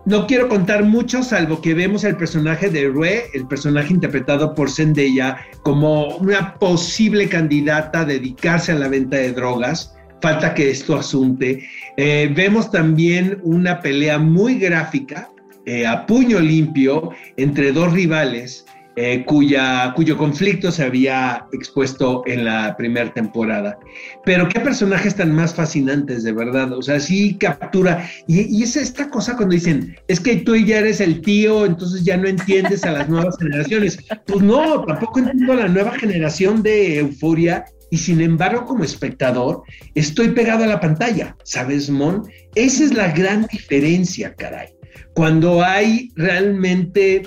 no 0.04 0.26
quiero 0.26 0.48
contar 0.48 0.84
mucho, 0.84 1.22
salvo 1.22 1.62
que 1.62 1.72
vemos 1.72 2.04
el 2.04 2.16
personaje 2.16 2.68
de 2.68 2.88
Rue, 2.88 3.24
el 3.32 3.46
personaje 3.46 3.94
interpretado 3.94 4.54
por 4.54 4.70
Zendaya, 4.70 5.38
como 5.62 6.16
una 6.16 6.54
posible 6.54 7.28
candidata 7.30 8.00
a 8.00 8.04
dedicarse 8.04 8.72
a 8.72 8.74
la 8.74 8.88
venta 8.88 9.16
de 9.16 9.32
drogas 9.32 9.97
falta 10.20 10.54
que 10.54 10.70
esto 10.70 10.96
asunte. 10.96 11.68
Eh, 11.96 12.32
vemos 12.34 12.70
también 12.70 13.38
una 13.42 13.80
pelea 13.80 14.18
muy 14.18 14.58
gráfica, 14.58 15.30
eh, 15.66 15.86
a 15.86 16.06
puño 16.06 16.40
limpio, 16.40 17.10
entre 17.36 17.72
dos 17.72 17.92
rivales, 17.92 18.64
eh, 19.00 19.24
cuya, 19.24 19.92
cuyo 19.94 20.16
conflicto 20.16 20.72
se 20.72 20.82
había 20.82 21.46
expuesto 21.52 22.24
en 22.26 22.44
la 22.44 22.76
primera 22.76 23.12
temporada. 23.12 23.78
Pero 24.24 24.48
qué 24.48 24.58
personajes 24.58 25.14
tan 25.14 25.32
más 25.32 25.54
fascinantes, 25.54 26.24
de 26.24 26.32
verdad. 26.32 26.72
O 26.72 26.82
sea, 26.82 26.98
sí 26.98 27.36
captura. 27.38 28.10
Y, 28.26 28.58
y 28.58 28.64
es 28.64 28.76
esta 28.76 29.08
cosa 29.08 29.36
cuando 29.36 29.54
dicen, 29.54 29.96
es 30.08 30.18
que 30.18 30.36
tú 30.36 30.56
ya 30.56 30.78
eres 30.78 31.00
el 31.00 31.20
tío, 31.20 31.64
entonces 31.64 32.02
ya 32.02 32.16
no 32.16 32.26
entiendes 32.26 32.82
a 32.84 32.90
las 32.90 33.08
nuevas 33.08 33.36
generaciones. 33.40 33.98
Pues 34.26 34.42
no, 34.42 34.82
tampoco 34.84 35.20
entiendo 35.20 35.52
a 35.52 35.56
la 35.56 35.68
nueva 35.68 35.92
generación 35.92 36.64
de 36.64 36.98
euforia 36.98 37.66
y 37.90 37.98
sin 37.98 38.20
embargo 38.20 38.64
como 38.64 38.84
espectador 38.84 39.62
estoy 39.94 40.28
pegado 40.30 40.64
a 40.64 40.68
la 40.68 40.80
pantalla, 40.80 41.36
¿sabes, 41.44 41.90
Mon? 41.90 42.28
Esa 42.54 42.84
es 42.84 42.94
la 42.94 43.12
gran 43.12 43.46
diferencia, 43.50 44.34
caray. 44.34 44.68
Cuando 45.14 45.62
hay 45.62 46.10
realmente, 46.16 47.22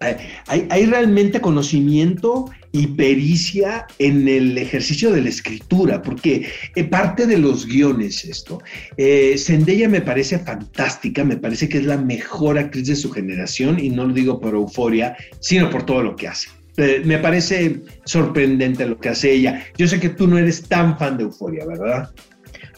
eh, 0.00 0.16
hay, 0.46 0.86
realmente 0.86 1.40
conocimiento 1.40 2.50
y 2.72 2.88
pericia 2.88 3.86
en 3.98 4.28
el 4.28 4.58
ejercicio 4.58 5.10
de 5.10 5.22
la 5.22 5.30
escritura, 5.30 6.02
porque 6.02 6.46
eh, 6.74 6.84
parte 6.84 7.26
de 7.26 7.38
los 7.38 7.66
guiones 7.66 8.24
esto. 8.24 8.62
Eh, 8.96 9.36
Zendaya 9.38 9.88
me 9.88 10.02
parece 10.02 10.38
fantástica, 10.38 11.24
me 11.24 11.36
parece 11.36 11.68
que 11.68 11.78
es 11.78 11.84
la 11.84 11.96
mejor 11.96 12.58
actriz 12.58 12.86
de 12.86 12.96
su 12.96 13.10
generación, 13.10 13.78
y 13.80 13.90
no 13.90 14.04
lo 14.04 14.12
digo 14.12 14.40
por 14.40 14.54
euforia, 14.54 15.16
sino 15.40 15.70
por 15.70 15.84
todo 15.84 16.02
lo 16.02 16.16
que 16.16 16.28
hace. 16.28 16.48
Eh, 16.76 17.02
me 17.04 17.18
parece 17.18 17.80
sorprendente 18.04 18.86
lo 18.86 18.98
que 18.98 19.08
hace 19.10 19.32
ella. 19.32 19.64
Yo 19.78 19.88
sé 19.88 19.98
que 19.98 20.10
tú 20.10 20.26
no 20.26 20.38
eres 20.38 20.68
tan 20.68 20.98
fan 20.98 21.16
de 21.16 21.24
Euforia, 21.24 21.64
¿verdad? 21.66 22.10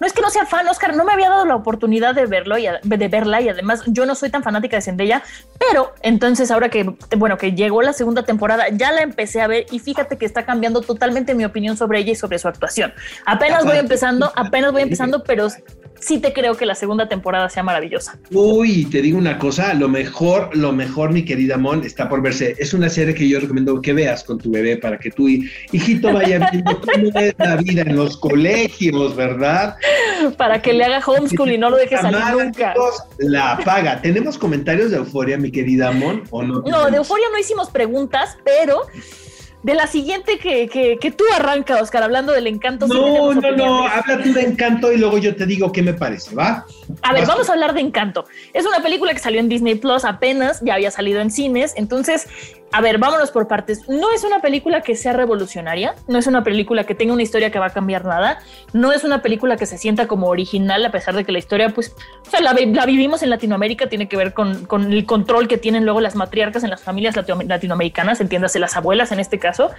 No 0.00 0.06
es 0.06 0.12
que 0.12 0.22
no 0.22 0.30
sea 0.30 0.46
fan, 0.46 0.66
Oscar, 0.68 0.94
no 0.94 1.04
me 1.04 1.12
había 1.12 1.28
dado 1.28 1.44
la 1.44 1.56
oportunidad 1.56 2.14
de 2.14 2.26
verlo 2.26 2.56
y 2.56 2.66
de 2.82 3.08
verla 3.08 3.40
y 3.40 3.48
además 3.48 3.82
yo 3.86 4.06
no 4.06 4.14
soy 4.14 4.30
tan 4.30 4.42
fanática 4.42 4.76
de 4.76 4.82
Zendaya, 4.82 5.22
pero 5.58 5.92
entonces 6.02 6.50
ahora 6.50 6.68
que 6.68 6.94
bueno, 7.16 7.36
que 7.36 7.52
llegó 7.52 7.82
la 7.82 7.92
segunda 7.92 8.24
temporada, 8.24 8.68
ya 8.70 8.92
la 8.92 9.02
empecé 9.02 9.40
a 9.40 9.48
ver 9.48 9.66
y 9.72 9.80
fíjate 9.80 10.16
que 10.16 10.24
está 10.24 10.44
cambiando 10.44 10.82
totalmente 10.82 11.34
mi 11.34 11.44
opinión 11.44 11.76
sobre 11.76 11.98
ella 12.00 12.12
y 12.12 12.14
sobre 12.14 12.38
su 12.38 12.46
actuación. 12.46 12.92
Apenas 13.26 13.64
voy 13.64 13.78
empezando, 13.78 14.32
apenas 14.36 14.72
voy 14.72 14.82
empezando, 14.82 15.24
pero 15.24 15.48
sí 16.00 16.18
te 16.18 16.32
creo 16.32 16.56
que 16.56 16.66
la 16.66 16.74
segunda 16.74 17.08
temporada 17.08 17.48
sea 17.48 17.62
maravillosa. 17.62 18.18
Uy, 18.30 18.86
te 18.86 19.02
digo 19.02 19.18
una 19.18 19.38
cosa, 19.38 19.74
lo 19.74 19.88
mejor, 19.88 20.56
lo 20.56 20.72
mejor, 20.72 21.12
mi 21.12 21.24
querida 21.24 21.56
Mon, 21.56 21.84
está 21.84 22.08
por 22.08 22.22
verse. 22.22 22.56
Es 22.58 22.74
una 22.74 22.88
serie 22.88 23.14
que 23.14 23.28
yo 23.28 23.40
recomiendo 23.40 23.80
que 23.80 23.92
veas 23.92 24.24
con 24.24 24.38
tu 24.38 24.50
bebé 24.50 24.76
para 24.76 24.98
que 24.98 25.10
tu 25.10 25.28
hijito 25.28 26.12
vaya 26.12 26.48
viendo 26.50 26.80
cómo 26.92 27.20
es 27.20 27.34
la 27.38 27.56
vida 27.56 27.82
en 27.82 27.96
los 27.96 28.16
colegios, 28.16 29.16
¿verdad? 29.16 29.76
Para 30.36 30.60
que 30.60 30.72
le 30.72 30.84
haga 30.84 31.02
homeschool 31.04 31.52
y 31.52 31.58
no 31.58 31.70
lo 31.70 31.76
dejes 31.76 32.00
salir 32.00 32.20
nunca. 32.32 32.74
La 33.18 33.58
paga. 33.64 34.00
¿Tenemos 34.00 34.38
comentarios 34.38 34.90
de 34.90 34.98
Euforia, 34.98 35.38
mi 35.38 35.50
querida 35.50 35.92
Mon, 35.92 36.24
o 36.30 36.42
no? 36.42 36.62
No, 36.62 36.90
de 36.90 36.96
Euforia 36.96 37.26
no 37.32 37.38
hicimos 37.38 37.70
preguntas, 37.70 38.36
pero 38.44 38.82
de 39.62 39.74
la 39.74 39.86
siguiente 39.86 40.38
que, 40.38 40.68
que, 40.68 40.98
que, 40.98 41.10
tú 41.10 41.24
arranca, 41.34 41.80
Oscar, 41.82 42.02
hablando 42.02 42.32
del 42.32 42.46
encanto. 42.46 42.86
No, 42.86 43.34
no, 43.34 43.52
no, 43.52 43.86
habla 43.86 44.22
tú 44.22 44.32
de 44.32 44.42
encanto 44.42 44.92
y 44.92 44.98
luego 44.98 45.18
yo 45.18 45.34
te 45.34 45.46
digo 45.46 45.72
qué 45.72 45.82
me 45.82 45.94
parece, 45.94 46.34
¿va? 46.34 46.64
A 47.02 47.12
ver, 47.12 47.26
vamos 47.26 47.48
a 47.48 47.52
hablar 47.52 47.74
de 47.74 47.80
encanto. 47.80 48.24
Es 48.52 48.64
una 48.64 48.82
película 48.82 49.12
que 49.12 49.18
salió 49.18 49.40
en 49.40 49.48
Disney 49.48 49.74
Plus 49.74 50.04
apenas, 50.04 50.60
ya 50.62 50.74
había 50.74 50.90
salido 50.90 51.20
en 51.20 51.30
cines, 51.30 51.74
entonces 51.76 52.28
a 52.70 52.80
ver, 52.80 52.98
vámonos 52.98 53.30
por 53.30 53.48
partes. 53.48 53.88
No 53.88 54.12
es 54.12 54.24
una 54.24 54.40
película 54.40 54.82
que 54.82 54.94
sea 54.94 55.12
revolucionaria, 55.12 55.94
no 56.06 56.18
es 56.18 56.26
una 56.26 56.44
película 56.44 56.84
que 56.84 56.94
tenga 56.94 57.14
una 57.14 57.22
historia 57.22 57.50
que 57.50 57.58
va 57.58 57.66
a 57.66 57.70
cambiar 57.70 58.04
nada, 58.04 58.40
no 58.72 58.92
es 58.92 59.04
una 59.04 59.22
película 59.22 59.56
que 59.56 59.66
se 59.66 59.78
sienta 59.78 60.06
como 60.06 60.28
original, 60.28 60.84
a 60.84 60.90
pesar 60.90 61.14
de 61.14 61.24
que 61.24 61.32
la 61.32 61.38
historia, 61.38 61.70
pues, 61.70 61.94
la, 62.40 62.52
vivimos 62.84 63.22
en 63.22 63.30
Latinoamérica, 63.30 63.88
tiene 63.88 64.08
que 64.08 64.16
ver 64.16 64.34
con, 64.34 64.66
el 64.92 65.06
control 65.06 65.48
que 65.48 65.56
tienen 65.56 65.84
luego 65.84 66.00
las 66.00 66.14
matriarcas 66.14 66.62
en 66.64 66.70
las 66.70 66.82
familias 66.82 67.16
latinoamericanas, 67.16 68.20
entiéndase 68.20 68.58
las 68.58 68.76
abuelas 68.76 69.12
en 69.12 69.20
este 69.20 69.38
caso 69.38 69.70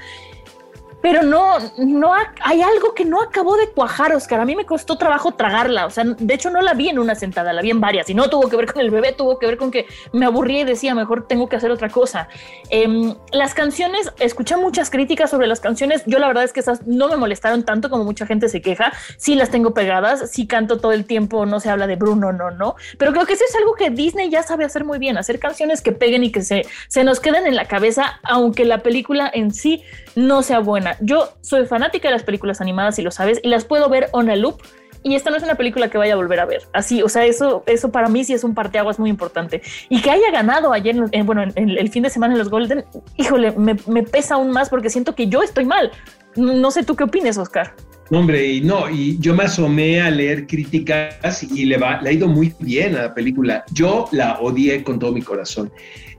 pero 1.02 1.24
no, 1.24 1.58
no 1.78 2.14
hay 2.42 2.62
algo 2.62 2.94
que 2.94 3.06
no 3.06 3.22
acabó 3.22 3.56
de 3.58 3.70
cuajar, 3.70 4.14
Oscar. 4.14 4.40
A 4.40 4.46
mí 4.46 4.56
me 4.56 4.66
costó 4.66 4.98
trabajo 4.98 5.34
tragarla. 5.34 5.86
O 5.86 5.90
sea, 5.90 6.04
de 6.04 6.34
hecho, 6.34 6.50
no 6.50 6.62
la 6.62 6.74
vi 6.74 6.90
en 6.90 7.00
una 7.00 7.16
sentada, 7.16 7.54
la 7.54 7.62
vi 7.62 7.72
en 7.72 7.80
varias. 7.80 8.10
Y 8.10 8.14
no 8.14 8.30
tuvo 8.30 8.50
que 8.50 8.58
ver 8.58 8.72
con 8.72 8.82
el 8.82 8.92
bebé, 8.92 9.14
tuvo 9.14 9.40
que 9.40 9.46
ver 9.46 9.58
con 9.58 9.72
que 9.72 9.86
me 10.12 10.26
aburría 10.26 10.62
y 10.62 10.64
decía, 10.66 10.94
mejor 10.96 11.28
tengo 11.28 11.48
que 11.48 11.56
hacer 11.56 11.72
otra 11.72 11.90
cosa. 11.90 12.28
Em, 12.70 13.16
las 13.32 13.54
canciones, 13.54 14.12
escuché 14.20 14.58
muchas 14.58 14.90
críticas 14.90 15.30
sobre 15.30 15.48
las 15.48 15.60
canciones. 15.60 16.04
Yo 16.06 16.20
la 16.20 16.28
verdad 16.28 16.44
es 16.44 16.54
que 16.54 16.60
esas 16.60 16.86
no 16.86 17.08
me 17.08 17.16
molestaron 17.16 17.64
tanto 17.64 17.90
como 17.90 18.04
mucha 18.04 18.26
gente 18.26 18.50
se 18.50 18.62
queja. 18.62 18.92
Sí 19.18 19.36
las 19.36 19.50
tengo 19.50 19.74
pegadas, 19.74 20.30
sí 20.32 20.48
canto 20.48 20.80
todo 20.80 20.92
el 20.92 21.06
tiempo, 21.06 21.46
no 21.46 21.60
se 21.60 21.70
habla 21.70 21.88
de 21.88 21.96
Bruno, 21.96 22.34
no, 22.34 22.52
no. 22.52 22.76
Pero 22.98 23.14
creo 23.14 23.26
que 23.26 23.34
eso 23.34 23.46
es 23.48 23.56
algo 23.56 23.74
que 23.74 23.90
Disney 23.90 24.30
ya 24.30 24.44
sabe 24.44 24.66
hacer 24.66 24.84
muy 24.84 25.00
bien, 25.00 25.18
hacer 25.18 25.40
canciones 25.40 25.82
que 25.82 25.92
peguen 25.92 26.24
y 26.24 26.32
que 26.32 26.42
se, 26.42 26.66
se 26.88 27.04
nos 27.04 27.20
queden 27.20 27.48
en 27.48 27.56
la 27.56 27.66
cabeza, 27.66 28.20
aunque 28.24 28.66
la 28.66 28.80
película 28.84 29.30
en 29.34 29.54
sí 29.54 29.84
no 30.20 30.44
sea 30.44 30.60
buena. 30.60 30.98
Yo 31.00 31.30
soy 31.42 31.66
fanática 31.66 32.08
de 32.10 32.14
las 32.14 32.24
películas 32.24 32.62
animadas, 32.62 33.00
y 33.00 33.02
lo 33.02 33.12
sabes, 33.12 33.40
y 33.44 33.50
las 33.50 33.66
puedo 33.66 33.90
ver 33.90 34.10
on 34.12 34.30
a 34.30 34.36
loop 34.36 34.62
y 35.02 35.16
esta 35.16 35.30
no 35.30 35.38
es 35.38 35.44
una 35.44 35.56
película 35.56 35.90
que 35.90 35.98
vaya 35.98 36.14
a 36.14 36.18
volver 36.18 36.40
a 36.40 36.46
ver. 36.46 36.64
Así, 36.74 37.02
o 37.02 37.10
sea, 37.10 37.26
eso, 37.26 37.64
eso 37.68 37.92
para 37.92 38.10
mí 38.10 38.24
sí 38.24 38.34
es 38.34 38.44
un 38.44 38.54
parteaguas 38.54 39.00
muy 39.00 39.10
importante. 39.10 39.62
Y 39.88 40.02
que 40.02 40.12
haya 40.12 40.30
ganado 40.32 40.74
ayer, 40.74 40.96
en, 41.12 41.26
bueno, 41.26 41.44
en, 41.44 41.70
el 41.70 41.90
fin 41.90 42.04
de 42.04 42.10
semana 42.10 42.34
en 42.34 42.40
los 42.40 42.50
Golden, 42.50 42.84
híjole, 43.18 43.52
me, 43.52 43.78
me 43.88 44.04
pesa 44.04 44.36
aún 44.36 44.52
más 44.52 44.70
porque 44.70 44.90
siento 44.90 45.16
que 45.16 45.28
yo 45.28 45.42
estoy 45.42 45.66
mal. 45.66 45.92
No 46.36 46.70
sé 46.72 46.84
tú 46.84 46.96
qué 46.96 47.06
opinas, 47.06 47.38
Oscar. 47.38 47.74
Hombre, 48.12 48.46
y 48.54 48.62
no, 48.62 48.90
y 48.90 49.18
yo 49.20 49.36
me 49.36 49.44
asomé 49.44 50.02
a 50.02 50.10
leer 50.10 50.48
críticas 50.48 51.44
y 51.44 51.66
le, 51.66 51.78
va, 51.78 52.02
le 52.02 52.10
ha 52.10 52.14
ido 52.14 52.28
muy 52.28 52.54
bien 52.60 52.96
a 52.96 53.04
la 53.04 53.14
película. 53.14 53.64
Yo 53.72 54.10
la 54.12 54.40
odié 54.42 54.84
con 54.84 54.98
todo 55.00 55.12
mi 55.14 55.22
corazón. 55.22 55.72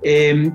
Em, 0.03 0.55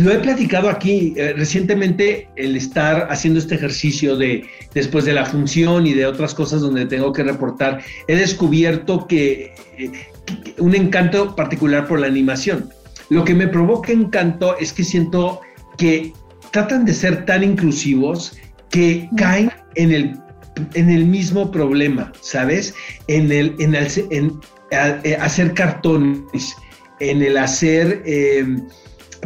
lo 0.00 0.12
he 0.12 0.18
platicado 0.18 0.68
aquí 0.68 1.14
eh, 1.16 1.34
recientemente, 1.36 2.28
el 2.36 2.56
estar 2.56 3.08
haciendo 3.10 3.38
este 3.38 3.54
ejercicio 3.54 4.16
de 4.16 4.46
después 4.74 5.04
de 5.04 5.12
la 5.12 5.24
función 5.24 5.86
y 5.86 5.94
de 5.94 6.06
otras 6.06 6.34
cosas 6.34 6.60
donde 6.60 6.86
tengo 6.86 7.12
que 7.12 7.22
reportar, 7.22 7.80
he 8.06 8.16
descubierto 8.16 9.06
que, 9.06 9.54
eh, 9.76 9.92
que 10.26 10.54
un 10.58 10.74
encanto 10.74 11.34
particular 11.36 11.86
por 11.86 12.00
la 12.00 12.06
animación. 12.06 12.70
Lo 13.10 13.24
que 13.24 13.34
me 13.34 13.48
provoca 13.48 13.92
encanto 13.92 14.56
es 14.58 14.72
que 14.72 14.84
siento 14.84 15.40
que 15.76 16.12
tratan 16.50 16.84
de 16.84 16.94
ser 16.94 17.24
tan 17.24 17.42
inclusivos 17.42 18.36
que 18.70 19.08
caen 19.16 19.50
en 19.76 19.92
el, 19.92 20.18
en 20.74 20.90
el 20.90 21.06
mismo 21.06 21.50
problema, 21.50 22.12
¿sabes? 22.20 22.74
En 23.06 23.32
el, 23.32 23.54
en, 23.58 23.74
en 23.74 24.40
eh, 24.70 25.16
hacer 25.20 25.54
cartones, 25.54 26.54
en 27.00 27.22
el 27.22 27.38
hacer 27.38 28.02
eh, 28.04 28.44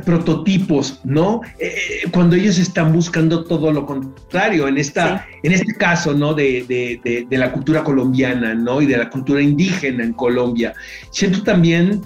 prototipos, 0.05 1.01
¿no? 1.05 1.41
Eh, 1.59 2.03
cuando 2.13 2.37
ellos 2.37 2.59
están 2.59 2.93
buscando 2.93 3.45
todo 3.45 3.73
lo 3.73 3.87
contrario, 3.87 4.69
en, 4.69 4.79
esta, 4.79 5.27
en 5.43 5.53
este 5.53 5.75
caso, 5.75 6.15
¿no? 6.15 6.35
De, 6.35 6.65
de, 6.69 7.27
de, 7.29 7.39
la 7.39 7.53
cultura 7.53 7.83
colombiana, 7.83 8.55
¿no? 8.55 8.83
Y 8.83 8.87
de 8.87 8.97
la 8.97 9.11
cultura 9.11 9.41
indígena 9.41 10.05
en 10.05 10.13
Colombia. 10.13 10.75
Siento 11.11 11.43
también 11.43 12.03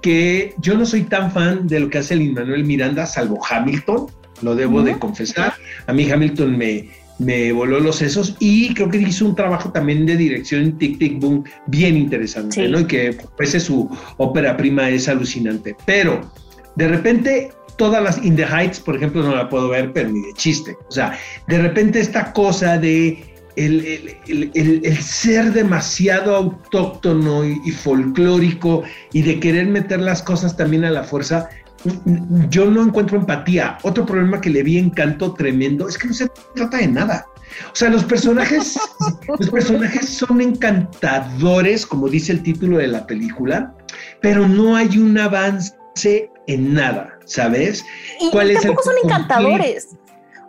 que 0.00 0.54
yo 0.58 0.76
no 0.76 0.86
soy 0.86 1.02
tan 1.02 1.30
fan 1.30 1.66
de 1.66 1.80
lo 1.80 1.90
que 1.90 1.98
hace 1.98 2.14
el 2.14 2.32
Manuel 2.32 2.64
Miranda, 2.64 3.06
salvo 3.06 3.38
Hamilton, 3.48 4.06
lo 4.42 4.54
debo 4.54 4.82
de 4.82 4.98
confesar. 4.98 5.54
A 5.86 5.92
mí 5.92 6.10
Hamilton 6.10 6.56
me, 6.56 6.88
me 7.20 7.52
voló 7.52 7.78
los 7.80 7.96
sesos 7.96 8.34
y 8.40 8.72
creo 8.74 8.88
que 8.88 8.98
hizo 8.98 9.26
un 9.26 9.34
trabajo 9.34 9.70
también 9.70 10.06
de 10.06 10.16
dirección 10.16 10.62
en 10.62 10.78
Tic 10.78 10.98
Tic 10.98 11.20
Boom 11.20 11.44
bien 11.66 11.96
interesante, 11.96 12.66
¿no? 12.68 12.80
Y 12.80 12.84
que 12.86 13.16
pues 13.36 13.62
su 13.62 13.90
ópera 14.16 14.56
prima 14.56 14.88
es 14.88 15.08
alucinante. 15.08 15.76
Pero 15.84 16.32
de 16.76 16.88
repente 16.88 17.52
todas 17.76 18.02
las 18.02 18.22
In 18.24 18.36
the 18.36 18.44
Heights, 18.44 18.80
por 18.80 18.96
ejemplo, 18.96 19.22
no 19.22 19.34
la 19.34 19.48
puedo 19.48 19.68
ver, 19.68 19.92
pero 19.92 20.10
ni 20.10 20.20
de 20.20 20.34
chiste. 20.34 20.76
O 20.88 20.92
sea, 20.92 21.18
de 21.48 21.58
repente 21.58 22.00
esta 22.00 22.32
cosa 22.32 22.78
de 22.78 23.26
el, 23.56 24.16
el, 24.54 24.96
ser 24.98 25.52
demasiado 25.52 26.34
autóctono 26.34 27.44
y, 27.44 27.60
y, 27.64 27.70
folclórico 27.70 28.82
y 29.12 29.22
de 29.22 29.40
querer 29.40 29.66
meter 29.66 30.00
las 30.00 30.22
cosas 30.22 30.56
también 30.56 30.84
a 30.84 30.90
la 30.90 31.04
fuerza, 31.04 31.48
yo 32.48 32.70
no 32.70 32.82
encuentro 32.82 33.18
empatía. 33.18 33.78
Otro 33.82 34.04
problema 34.06 34.40
que 34.40 34.50
le 34.50 34.62
vi 34.62 34.78
encanto 34.78 35.32
tremendo 35.34 35.88
es 35.88 35.98
que 35.98 36.08
no 36.08 36.14
se 36.14 36.28
trata 36.54 36.78
de 36.78 36.88
nada. 36.88 37.26
O 37.72 37.74
sea, 37.74 37.90
los 37.90 38.04
personajes, 38.04 38.78
los 39.38 39.50
personajes 39.50 40.08
son 40.08 40.40
encantadores, 40.40 41.86
como 41.86 42.08
dice 42.08 42.32
el 42.32 42.42
título 42.42 42.78
de 42.78 42.88
la 42.88 43.06
película, 43.06 43.74
pero 44.20 44.46
no 44.46 44.76
hay 44.76 44.98
un 44.98 45.18
avance 45.18 45.72
en 46.04 46.74
nada, 46.74 47.18
¿sabes? 47.24 47.84
Y, 48.20 48.30
¿Cuál 48.30 48.52
tampoco 48.54 48.82
son 48.82 48.94
encantadores. 49.04 49.88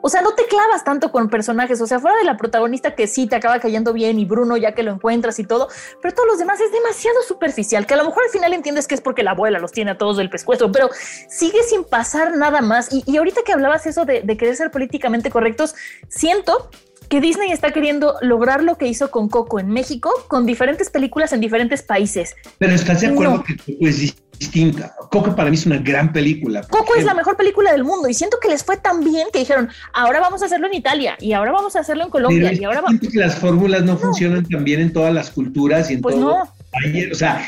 O 0.02 0.10
sea, 0.10 0.22
no 0.22 0.34
te 0.34 0.46
clavas 0.46 0.84
tanto 0.84 1.12
con 1.12 1.30
personajes. 1.30 1.80
O 1.80 1.88
sea, 1.88 2.00
fuera 2.00 2.18
de 2.18 2.24
la 2.24 2.36
protagonista 2.36 2.96
que 2.96 3.08
sí 3.08 3.28
te 3.28 3.36
acaba 3.36 3.60
cayendo 3.60 3.94
bien 3.94 4.20
y 4.20 4.26
Bruno 4.26 4.58
ya 4.58 4.74
que 4.74 4.84
lo 4.84 4.92
encuentras 4.92 5.38
y 5.40 5.44
todo, 5.44 5.70
pero 6.02 6.14
todos 6.14 6.28
los 6.28 6.40
demás 6.40 6.60
es 6.60 6.72
demasiado 6.72 7.22
superficial, 7.28 7.86
que 7.86 7.94
a 7.94 7.98
lo 7.98 8.06
mejor 8.06 8.24
al 8.24 8.32
final 8.32 8.54
entiendes 8.54 8.88
que 8.88 8.96
es 8.96 9.02
porque 9.02 9.24
la 9.24 9.32
abuela 9.32 9.60
los 9.60 9.72
tiene 9.72 9.92
a 9.92 9.98
todos 9.98 10.18
del 10.18 10.30
pescuezo, 10.30 10.72
pero 10.72 10.90
sigue 11.30 11.62
sin 11.64 11.84
pasar 11.84 12.36
nada 12.36 12.62
más. 12.62 12.90
Y, 12.92 13.16
ahorita 13.16 13.42
que 13.46 13.54
hablabas 13.54 13.86
eso 13.86 14.06
de, 14.06 14.22
de 14.22 14.38
querer 14.38 14.56
ser 14.56 14.72
políticamente 14.72 15.30
correctos, 15.30 15.76
siento 16.10 16.72
que 17.08 17.20
Disney 17.20 17.52
está 17.52 17.72
queriendo 17.72 18.16
lograr 18.22 18.64
lo 18.64 18.78
que 18.78 18.88
hizo 18.88 19.12
con 19.12 19.28
Coco 19.28 19.60
en 19.60 19.68
México, 19.68 20.12
con 20.30 20.46
diferentes 20.46 20.90
películas 20.90 21.34
en 21.34 21.42
diferentes 21.42 21.84
países. 21.84 22.36
Pero 22.58 22.74
estás 22.74 23.02
de 23.02 23.08
acuerdo 23.08 23.44
que 23.44 23.58
Coco 23.58 23.74
es 23.82 24.16
distinta. 24.41 24.95
Coco 25.12 25.36
para 25.36 25.51
mí 25.51 25.56
es 25.56 25.67
una 25.67 25.77
gran 25.77 26.12
película. 26.12 26.63
Coco 26.63 26.95
es 26.95 27.06
la 27.06 27.13
mejor 27.13 27.38
película 27.38 27.71
del 27.71 27.84
mundo 27.84 28.10
y 28.10 28.13
siento 28.15 28.38
que 28.41 28.49
les 28.49 28.63
fue 28.63 28.75
tan 28.75 29.04
bien 29.04 29.27
que 29.32 29.39
dijeron, 29.39 29.69
ahora 29.93 30.19
vamos 30.19 30.41
a 30.41 30.45
hacerlo 30.45 30.65
en 30.65 30.73
Italia 30.73 31.15
y 31.19 31.34
ahora 31.34 31.51
vamos 31.51 31.75
a 31.75 31.82
hacerlo 31.82 32.06
en 32.06 32.10
Colombia 32.10 32.51
y 32.51 32.63
ahora 32.63 32.82
vamos. 32.82 32.99
que 32.99 33.19
las 33.19 33.36
fórmulas 33.36 33.84
no, 33.84 33.97
funcionan 33.97 34.43
tan 34.47 34.63
bien 34.63 34.82
en 34.82 34.93
todas 34.93 35.13
las 35.13 35.30
culturas 35.30 35.91
y 35.91 35.95
en 35.95 36.01
pues 36.01 36.15
todo. 36.15 36.39
No. 36.39 37.12
o 37.12 37.15
sea, 37.15 37.47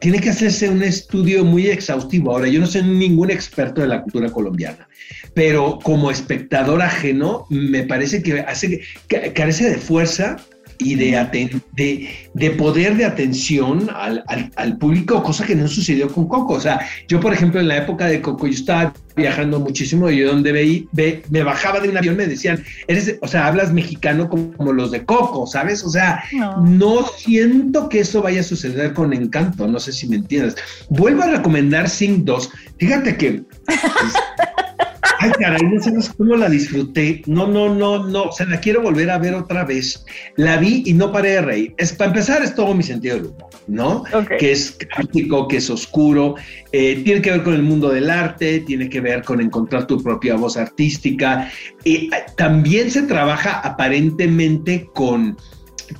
tiene 0.00 0.20
que 0.20 0.30
hacerse 0.30 0.68
un 0.68 0.84
estudio 0.84 1.44
muy 1.44 1.66
exhaustivo. 1.66 2.30
Ahora, 2.30 2.46
yo 2.46 2.60
no 2.60 2.68
soy 2.68 2.84
ningún 2.84 3.32
experto 3.32 3.80
de 3.80 3.88
la 3.88 4.02
cultura 4.02 4.30
colombiana, 4.30 4.86
pero 5.34 5.80
como 5.82 6.12
espectador 6.12 6.82
ajeno, 6.82 7.46
me 7.50 7.82
parece 7.82 8.22
que, 8.22 8.40
hace, 8.40 8.80
que 9.08 9.32
carece 9.32 9.70
de 9.70 9.78
fuerza 9.78 10.36
y 10.78 10.94
de, 10.94 11.60
de, 11.74 12.08
de, 12.34 12.50
poder 12.50 12.96
de 12.96 13.04
atención 13.04 13.88
al, 13.94 14.24
al, 14.56 14.78
público, 14.78 15.22
cosa 15.22 15.46
que 15.46 15.54
no 15.54 15.68
sucedió 15.68 16.08
con 16.08 16.28
Coco. 16.28 16.54
O 16.54 16.60
sea, 16.60 16.80
yo, 17.08 17.20
por 17.20 17.32
ejemplo, 17.32 17.60
en 17.60 17.68
la 17.68 17.78
época 17.78 18.06
de 18.06 18.20
Coco, 18.20 18.46
yo 18.46 18.54
estaba 18.54 18.92
viajando 19.16 19.60
muchísimo 19.60 20.10
y 20.10 20.18
yo 20.18 20.28
donde 20.28 20.52
veí, 20.52 20.88
ve, 20.92 21.22
me 21.30 21.42
bajaba 21.42 21.80
de 21.80 21.88
un 21.88 21.96
avión, 21.96 22.16
me 22.16 22.26
decían, 22.26 22.62
eres, 22.86 23.16
o 23.22 23.28
sea, 23.28 23.46
hablas 23.46 23.72
mexicano 23.72 24.28
como, 24.28 24.72
los 24.72 24.90
de 24.90 25.04
Coco, 25.04 25.46
¿sabes? 25.46 25.84
O 25.84 25.90
sea, 25.90 26.22
no. 26.64 27.06
siento 27.18 27.88
que 27.88 28.00
eso 28.00 28.22
vaya 28.22 28.40
a 28.40 28.44
suceder 28.44 28.92
con 28.92 29.12
Encanto, 29.12 29.66
no 29.66 29.80
sé 29.80 29.92
si 29.92 30.08
me 30.08 30.16
entiendes. 30.16 30.56
Vuelvo 30.90 31.22
a 31.22 31.28
recomendar 31.28 31.88
Sing 31.88 32.24
2. 32.24 32.50
Fíjate 32.78 33.16
que... 33.16 33.42
Ay, 35.18 35.30
caray, 35.38 35.62
no 35.62 35.80
sé 35.82 35.92
cómo 36.16 36.36
la 36.36 36.48
disfruté. 36.48 37.22
No, 37.26 37.46
no, 37.46 37.74
no, 37.74 38.04
no. 38.06 38.24
O 38.24 38.32
sea, 38.32 38.46
la 38.46 38.60
quiero 38.60 38.82
volver 38.82 39.10
a 39.10 39.18
ver 39.18 39.34
otra 39.34 39.64
vez. 39.64 40.04
La 40.36 40.56
vi 40.56 40.82
y 40.86 40.92
no 40.92 41.12
paré 41.12 41.30
de 41.30 41.42
reír. 41.42 41.74
Es, 41.78 41.92
para 41.92 42.10
empezar, 42.10 42.42
es 42.42 42.54
todo 42.54 42.74
mi 42.74 42.82
sentido 42.82 43.16
del 43.16 43.26
humor, 43.26 43.50
¿no? 43.66 44.04
Que 44.38 44.52
es 44.52 44.76
crítico, 44.94 45.48
que 45.48 45.58
es 45.58 45.70
oscuro. 45.70 46.34
Eh, 46.72 47.02
tiene 47.04 47.22
que 47.22 47.30
ver 47.30 47.42
con 47.42 47.54
el 47.54 47.62
mundo 47.62 47.90
del 47.90 48.10
arte, 48.10 48.60
tiene 48.60 48.88
que 48.88 49.00
ver 49.00 49.22
con 49.22 49.40
encontrar 49.40 49.86
tu 49.86 50.02
propia 50.02 50.36
voz 50.36 50.56
artística. 50.56 51.50
y 51.84 52.06
eh, 52.06 52.10
también 52.36 52.90
se 52.90 53.02
trabaja 53.02 53.60
aparentemente 53.60 54.88
con. 54.94 55.36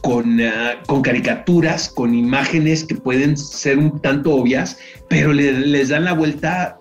Con, 0.00 0.40
ah, 0.40 0.82
con, 0.88 1.00
caricaturas, 1.00 1.88
con 1.88 2.12
imágenes 2.12 2.82
que 2.82 2.96
pueden 2.96 3.36
ser 3.36 3.78
un 3.78 4.00
tanto 4.00 4.34
obvias, 4.34 4.78
pero 5.08 5.32
les 5.32 5.90
dan 5.90 6.06
la 6.06 6.12
vuelta 6.12 6.76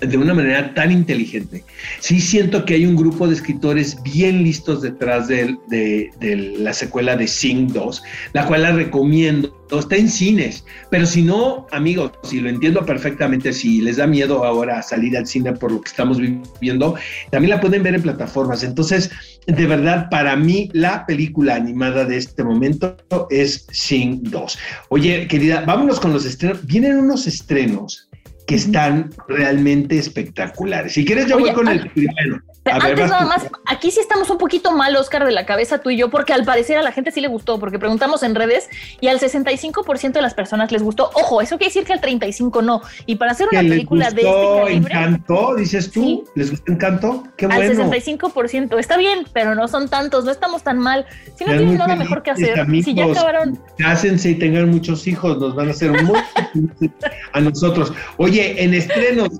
de 0.00 0.16
una 0.16 0.34
manera 0.34 0.74
tan 0.74 0.90
inteligente. 0.90 1.64
Sí 2.00 2.20
siento 2.20 2.64
que 2.64 2.74
hay 2.74 2.86
un 2.86 2.96
grupo 2.96 3.28
de 3.28 3.34
escritores 3.34 4.02
bien 4.02 4.42
listos 4.42 4.82
detrás 4.82 5.28
de, 5.28 5.56
de, 5.68 6.36
la 6.58 6.72
secuela 6.72 7.16
de 7.16 7.26
Sing 7.26 7.72
2, 7.72 8.02
la 8.32 8.46
cual 8.46 8.62
la 8.62 8.72
recomiendo. 8.72 9.56
Está 9.70 9.96
en 9.96 10.08
cines, 10.08 10.64
pero 10.90 11.06
si 11.06 11.22
no, 11.22 11.66
amigos, 11.70 12.10
si 12.24 12.40
lo 12.40 12.48
entiendo 12.48 12.84
perfectamente, 12.84 13.52
si 13.52 13.80
les 13.80 13.98
da 13.98 14.06
miedo 14.06 14.44
ahora 14.44 14.82
salir 14.82 15.16
al 15.16 15.28
cine 15.28 15.52
por 15.52 15.70
lo 15.70 15.80
que 15.80 15.88
estamos 15.88 16.18
viviendo, 16.18 16.96
también 17.30 17.50
la 17.50 17.60
pueden 17.60 17.84
ver 17.84 17.94
en 17.94 18.02
plataformas. 18.02 18.64
Entonces, 18.64 19.12
de 19.46 19.66
verdad, 19.66 20.08
para 20.10 20.34
mí, 20.34 20.70
la 20.72 21.06
película 21.06 21.54
animada 21.54 22.04
de 22.04 22.16
este 22.16 22.42
momento 22.42 22.96
es 23.30 23.68
Sing 23.70 24.22
2. 24.24 24.58
Oye, 24.88 25.28
querida, 25.28 25.62
vámonos 25.64 26.00
con 26.00 26.12
los 26.12 26.24
estrenos. 26.24 26.66
Vienen 26.66 26.96
unos 26.96 27.28
estrenos 27.28 28.09
que 28.50 28.56
están 28.56 29.10
realmente 29.28 29.96
espectaculares. 29.96 30.94
Si 30.94 31.04
quieres, 31.04 31.28
yo 31.28 31.38
voy 31.38 31.52
con 31.52 31.68
el 31.68 31.88
primero. 31.92 32.42
Antes 32.64 33.08
nada 33.08 33.24
más, 33.24 33.46
aquí 33.66 33.90
sí 33.90 34.00
estamos 34.00 34.28
un 34.28 34.36
poquito 34.36 34.72
mal, 34.72 34.94
Oscar, 34.96 35.24
de 35.24 35.32
la 35.32 35.46
cabeza 35.46 35.78
tú 35.78 35.88
y 35.88 35.96
yo, 35.96 36.10
porque 36.10 36.34
al 36.34 36.44
parecer 36.44 36.76
a 36.76 36.82
la 36.82 36.92
gente 36.92 37.10
sí 37.10 37.20
le 37.22 37.28
gustó, 37.28 37.58
porque 37.58 37.78
preguntamos 37.78 38.22
en 38.22 38.34
redes 38.34 38.68
y 39.00 39.08
al 39.08 39.18
65% 39.18 40.12
de 40.12 40.22
las 40.22 40.34
personas 40.34 40.70
les 40.70 40.82
gustó. 40.82 41.10
Ojo, 41.14 41.40
eso 41.40 41.56
quiere 41.56 41.72
decir 41.72 41.84
que 41.84 41.94
al 41.94 42.00
35% 42.00 42.62
no. 42.62 42.82
Y 43.06 43.16
para 43.16 43.32
hacer 43.32 43.48
una 43.50 43.60
película 43.60 44.10
de 44.10 44.22
este 44.22 44.62
calibre, 44.62 44.94
Encanto, 44.94 45.54
dices 45.56 45.90
tú, 45.90 46.24
¿les 46.34 46.50
gustó 46.50 46.72
Encanto? 46.72 47.24
Qué 47.36 47.46
bueno. 47.46 47.62
Al 47.62 47.90
65%, 47.90 48.78
está 48.78 48.98
bien, 48.98 49.26
pero 49.32 49.54
no 49.54 49.66
son 49.66 49.88
tantos, 49.88 50.26
no 50.26 50.30
estamos 50.30 50.62
tan 50.62 50.78
mal. 50.78 51.06
Si 51.36 51.44
no 51.44 51.52
tienen 51.52 51.78
nada 51.78 51.96
mejor 51.96 52.22
que 52.22 52.30
hacer, 52.30 52.66
si 52.84 52.92
ya 52.94 53.06
acabaron. 53.06 53.58
Cásense 53.78 54.30
y 54.30 54.34
tengan 54.34 54.68
muchos 54.70 55.06
hijos, 55.06 55.38
nos 55.38 55.54
van 55.54 55.68
a 55.68 55.70
hacer 55.70 55.90
muy 56.02 56.20
a 57.32 57.40
nosotros. 57.40 57.92
Oye, 58.18 58.62
en 58.62 58.74
estrenos, 58.74 59.30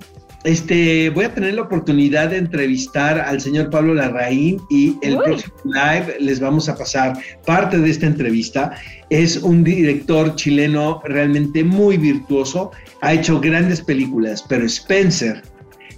este, 0.43 1.09
voy 1.11 1.25
a 1.25 1.33
tener 1.33 1.53
la 1.53 1.63
oportunidad 1.63 2.29
de 2.29 2.37
entrevistar 2.37 3.19
al 3.19 3.39
señor 3.39 3.69
Pablo 3.69 3.93
Larraín 3.93 4.59
y 4.69 4.97
el 5.01 5.17
próximo 5.17 5.53
live 5.65 6.15
les 6.19 6.39
vamos 6.39 6.67
a 6.67 6.75
pasar 6.75 7.13
parte 7.45 7.77
de 7.77 7.89
esta 7.89 8.07
entrevista. 8.07 8.71
Es 9.09 9.37
un 9.37 9.63
director 9.63 10.35
chileno 10.35 11.01
realmente 11.05 11.63
muy 11.63 11.97
virtuoso, 11.97 12.71
ha 13.01 13.13
hecho 13.13 13.39
grandes 13.39 13.81
películas, 13.81 14.43
pero 14.47 14.65
Spencer, 14.65 15.43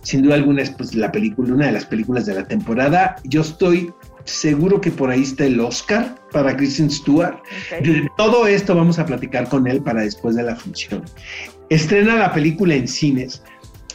sin 0.02 0.24
duda 0.24 0.36
alguna, 0.36 0.64
es 0.64 0.72
pues, 0.72 0.94
la 0.94 1.12
película, 1.12 1.54
una 1.54 1.68
de 1.68 1.74
las 1.74 1.86
películas 1.86 2.26
de 2.26 2.36
la 2.36 2.46
temporada. 2.46 3.16
Yo 3.24 3.42
estoy 3.42 3.94
seguro 4.26 4.82
que 4.82 4.92
por 4.92 5.10
ahí 5.10 5.24
está 5.24 5.46
el 5.46 5.60
Oscar 5.60 6.16
para 6.32 6.56
Kristen 6.56 6.90
Stewart. 6.90 7.38
De 7.82 8.10
todo 8.18 8.48
esto 8.48 8.76
vamos 8.76 9.00
a 9.00 9.06
platicar 9.06 9.48
con 9.48 9.68
él 9.68 9.82
para 9.82 10.02
después 10.02 10.36
de 10.36 10.44
la 10.44 10.56
función. 10.56 11.04
Estrena 11.70 12.16
la 12.16 12.34
película 12.34 12.76
en 12.76 12.88
cines. 12.88 13.42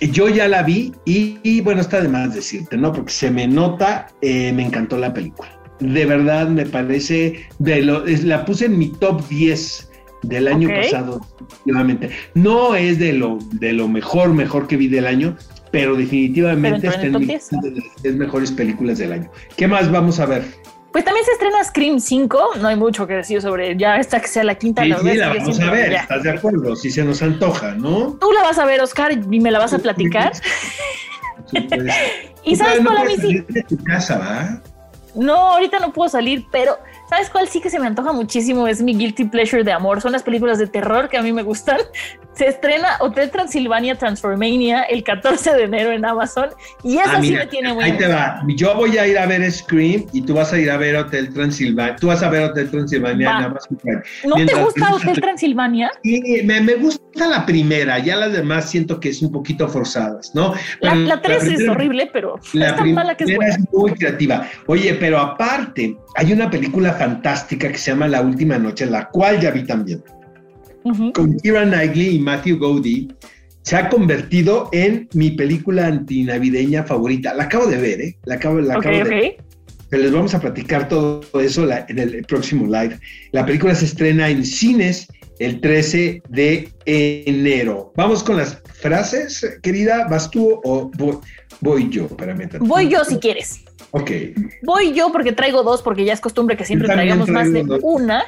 Yo 0.00 0.28
ya 0.28 0.46
la 0.48 0.62
vi 0.62 0.92
y, 1.04 1.60
bueno, 1.60 1.80
está 1.80 2.00
de 2.00 2.08
más 2.08 2.34
decirte, 2.34 2.76
¿no? 2.76 2.92
Porque 2.92 3.12
se 3.12 3.30
me 3.30 3.46
nota, 3.48 4.08
eh, 4.20 4.52
me 4.52 4.64
encantó 4.64 4.96
la 4.96 5.12
película. 5.12 5.50
De 5.80 6.06
verdad 6.06 6.48
me 6.48 6.66
parece, 6.66 7.46
de 7.58 7.82
lo, 7.82 8.04
la 8.04 8.44
puse 8.44 8.66
en 8.66 8.78
mi 8.78 8.88
top 8.88 9.26
10 9.28 9.90
del 10.22 10.48
año 10.48 10.68
pasado, 10.68 11.20
nuevamente. 11.64 12.10
No 12.34 12.74
es 12.74 12.98
de 12.98 13.12
lo, 13.12 13.38
de 13.52 13.72
lo 13.72 13.88
mejor, 13.88 14.34
mejor 14.34 14.66
que 14.66 14.76
vi 14.76 14.88
del 14.88 15.06
año, 15.06 15.36
pero 15.70 15.96
definitivamente 15.96 16.88
está 16.88 17.02
en, 17.02 17.18
mi 17.18 17.26
de 17.26 17.82
las 18.04 18.14
mejores 18.14 18.52
películas 18.52 18.98
del 18.98 19.12
año. 19.12 19.30
¿Qué 19.56 19.68
más 19.68 19.90
vamos 19.90 20.18
a 20.20 20.26
ver? 20.26 20.44
Pues 20.92 21.04
también 21.04 21.24
se 21.24 21.32
estrena 21.32 21.62
Scream 21.62 22.00
5, 22.00 22.50
no 22.60 22.68
hay 22.68 22.76
mucho 22.76 23.06
que 23.06 23.14
decir 23.14 23.42
sobre 23.42 23.76
ya 23.76 23.96
esta 23.96 24.20
que 24.20 24.28
sea 24.28 24.42
la 24.42 24.54
quinta. 24.54 24.82
Sí, 24.82 24.88
la, 24.88 24.98
sí, 24.98 25.14
la 25.14 25.28
vamos 25.34 25.60
a 25.60 25.70
ver, 25.70 25.92
¿estás 25.92 26.22
de 26.22 26.30
acuerdo? 26.30 26.74
Si 26.76 26.90
se 26.90 27.04
nos 27.04 27.22
antoja, 27.22 27.72
¿no? 27.72 28.16
Tú 28.20 28.32
la 28.32 28.42
vas 28.42 28.58
a 28.58 28.64
ver, 28.64 28.80
Oscar, 28.80 29.12
y 29.12 29.40
me 29.40 29.50
la 29.50 29.58
vas 29.58 29.74
a 29.74 29.78
platicar. 29.78 30.32
y 32.44 32.56
sabes 32.56 32.80
cuál 32.84 32.96
a 32.98 33.04
mí 33.04 33.16
sí. 33.16 33.44
De 33.48 33.62
tu 33.62 33.82
casa, 33.84 34.18
¿va? 34.18 34.62
No, 35.14 35.34
ahorita 35.52 35.78
no 35.78 35.92
puedo 35.92 36.08
salir, 36.08 36.46
pero 36.50 36.78
¿sabes 37.08 37.30
cuál 37.30 37.48
sí 37.48 37.60
que 37.60 37.70
se 37.70 37.78
me 37.78 37.86
antoja 37.86 38.12
muchísimo? 38.12 38.68
Es 38.68 38.82
mi 38.82 38.94
guilty 38.94 39.24
pleasure 39.24 39.64
de 39.64 39.72
amor. 39.72 40.00
Son 40.00 40.12
las 40.12 40.22
películas 40.22 40.58
de 40.58 40.66
terror 40.66 41.08
que 41.08 41.16
a 41.16 41.22
mí 41.22 41.32
me 41.32 41.42
gustan. 41.42 41.78
Se 42.32 42.46
estrena 42.46 42.98
Hotel 43.00 43.30
Transilvania 43.30 43.96
Transformania 43.96 44.82
el 44.82 45.02
14 45.02 45.54
de 45.54 45.64
enero 45.64 45.90
en 45.90 46.04
Amazon 46.04 46.50
y 46.84 46.98
esa 46.98 47.16
ah, 47.16 47.20
sí 47.20 47.32
me 47.32 47.46
tiene 47.48 47.74
muy 47.74 47.82
Ahí 47.82 47.98
te 47.98 48.06
va. 48.06 48.40
Yo 48.54 48.76
voy 48.76 48.96
a 48.96 49.08
ir 49.08 49.18
a 49.18 49.26
ver 49.26 49.50
Scream 49.50 50.06
y 50.12 50.22
tú 50.22 50.34
vas 50.34 50.52
a 50.52 50.58
ir 50.58 50.70
a 50.70 50.76
ver 50.76 50.94
Hotel 50.94 51.32
Transilvania. 51.34 51.96
Tú 51.96 52.06
vas 52.06 52.22
a 52.22 52.30
ver 52.30 52.44
Hotel 52.44 52.70
Transilvania 52.70 53.28
en 53.28 53.44
Amazon. 53.44 53.78
¿No 54.24 54.36
te 54.36 54.54
gusta 54.54 54.94
Hotel 54.94 55.20
Transilvania? 55.20 55.90
Sí, 56.04 56.42
me, 56.44 56.60
me, 56.60 56.74
gusta 56.74 57.26
la 57.26 57.44
primera. 57.44 57.98
Ya 57.98 58.14
las 58.14 58.32
demás 58.32 58.70
siento 58.70 59.00
que 59.00 59.08
es 59.08 59.20
un 59.20 59.32
poquito 59.32 59.68
forzadas, 59.68 60.32
¿no? 60.32 60.54
la, 60.80 61.20
3 61.20 61.42
es 61.42 61.68
horrible, 61.68 62.08
pero 62.12 62.38
la 62.52 62.76
primera 62.76 63.16
que 63.16 63.24
es, 63.24 63.30
es 63.30 63.58
muy 63.72 63.92
creativa. 63.94 64.48
Oye, 64.66 64.94
pero 64.94 65.18
aparte, 65.18 65.96
hay 66.14 66.32
una 66.32 66.48
película 66.48 66.92
fantástica 66.98 67.70
que 67.70 67.78
se 67.78 67.92
llama 67.92 68.08
La 68.08 68.20
Última 68.20 68.58
Noche, 68.58 68.84
la 68.86 69.08
cual 69.08 69.40
ya 69.40 69.50
vi 69.50 69.64
también 69.64 70.02
con 71.14 71.36
Kira 71.38 71.64
Knightley 71.64 72.16
y 72.16 72.18
Matthew 72.18 72.58
Goody, 72.58 73.08
se 73.62 73.76
ha 73.76 73.88
convertido 73.88 74.68
en 74.72 75.08
mi 75.12 75.30
película 75.32 75.86
antinavideña 75.86 76.84
favorita. 76.84 77.34
La 77.34 77.44
acabo 77.44 77.66
de 77.66 77.76
ver, 77.76 78.00
¿eh? 78.00 78.16
La 78.24 78.36
acabo, 78.36 78.60
la 78.60 78.76
acabo 78.76 78.96
de 78.96 79.04
ver. 79.04 79.36
Pero 79.90 80.02
les 80.02 80.12
vamos 80.12 80.34
a 80.34 80.40
platicar 80.40 80.88
todo 80.88 81.22
eso 81.40 81.66
en 81.88 81.98
el 81.98 82.24
próximo 82.24 82.66
live. 82.66 82.98
La 83.32 83.44
película 83.46 83.74
se 83.74 83.86
estrena 83.86 84.28
en 84.28 84.44
cines 84.44 85.08
el 85.38 85.60
13 85.60 86.22
de 86.28 86.68
enero. 86.84 87.92
Vamos 87.96 88.22
con 88.22 88.36
las 88.36 88.60
frases, 88.80 89.58
querida. 89.62 90.06
¿Vas 90.08 90.30
tú 90.30 90.60
o 90.64 90.90
voy, 91.60 91.88
yo? 91.90 92.08
Para 92.08 92.36
voy 92.60 92.88
yo 92.88 93.04
si 93.04 93.16
quieres. 93.16 93.64
Ok. 93.90 94.10
Voy 94.62 94.92
yo 94.92 95.10
porque 95.12 95.32
traigo 95.32 95.62
dos, 95.62 95.82
porque 95.82 96.04
ya 96.04 96.12
es 96.12 96.20
costumbre 96.20 96.56
que 96.56 96.64
siempre 96.64 96.88
traigamos 96.88 97.28
más 97.28 97.52
de 97.52 97.64
una. 97.82 98.24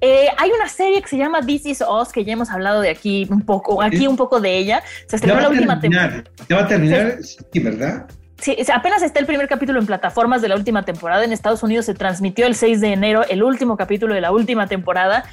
Eh, 0.00 0.28
hay 0.36 0.50
una 0.50 0.68
serie 0.68 1.00
que 1.00 1.08
se 1.08 1.16
llama 1.16 1.40
This 1.40 1.66
Is 1.66 1.82
Us, 1.82 2.12
que 2.12 2.24
ya 2.24 2.32
hemos 2.34 2.50
hablado 2.50 2.80
de 2.80 2.90
aquí 2.90 3.26
un 3.30 3.42
poco, 3.42 3.80
aquí 3.82 4.06
un 4.06 4.16
poco 4.16 4.40
de 4.40 4.56
ella. 4.56 4.82
Se 5.06 5.16
estrenó 5.16 5.40
la 5.40 5.48
última 5.48 5.80
temporada. 5.80 6.24
Ya 6.48 6.56
va 6.56 6.62
a 6.62 6.68
terminar, 6.68 7.18
sí, 7.22 7.60
¿verdad? 7.60 8.06
Sí, 8.38 8.56
apenas 8.72 9.02
está 9.02 9.20
el 9.20 9.26
primer 9.26 9.48
capítulo 9.48 9.78
en 9.78 9.86
plataformas 9.86 10.42
de 10.42 10.48
la 10.48 10.56
última 10.56 10.84
temporada. 10.84 11.24
En 11.24 11.32
Estados 11.32 11.62
Unidos 11.62 11.86
se 11.86 11.94
transmitió 11.94 12.46
el 12.46 12.54
6 12.54 12.80
de 12.80 12.92
enero 12.92 13.24
el 13.28 13.42
último 13.42 13.76
capítulo 13.76 14.14
de 14.14 14.20
la 14.20 14.32
última 14.32 14.66
temporada. 14.66 15.24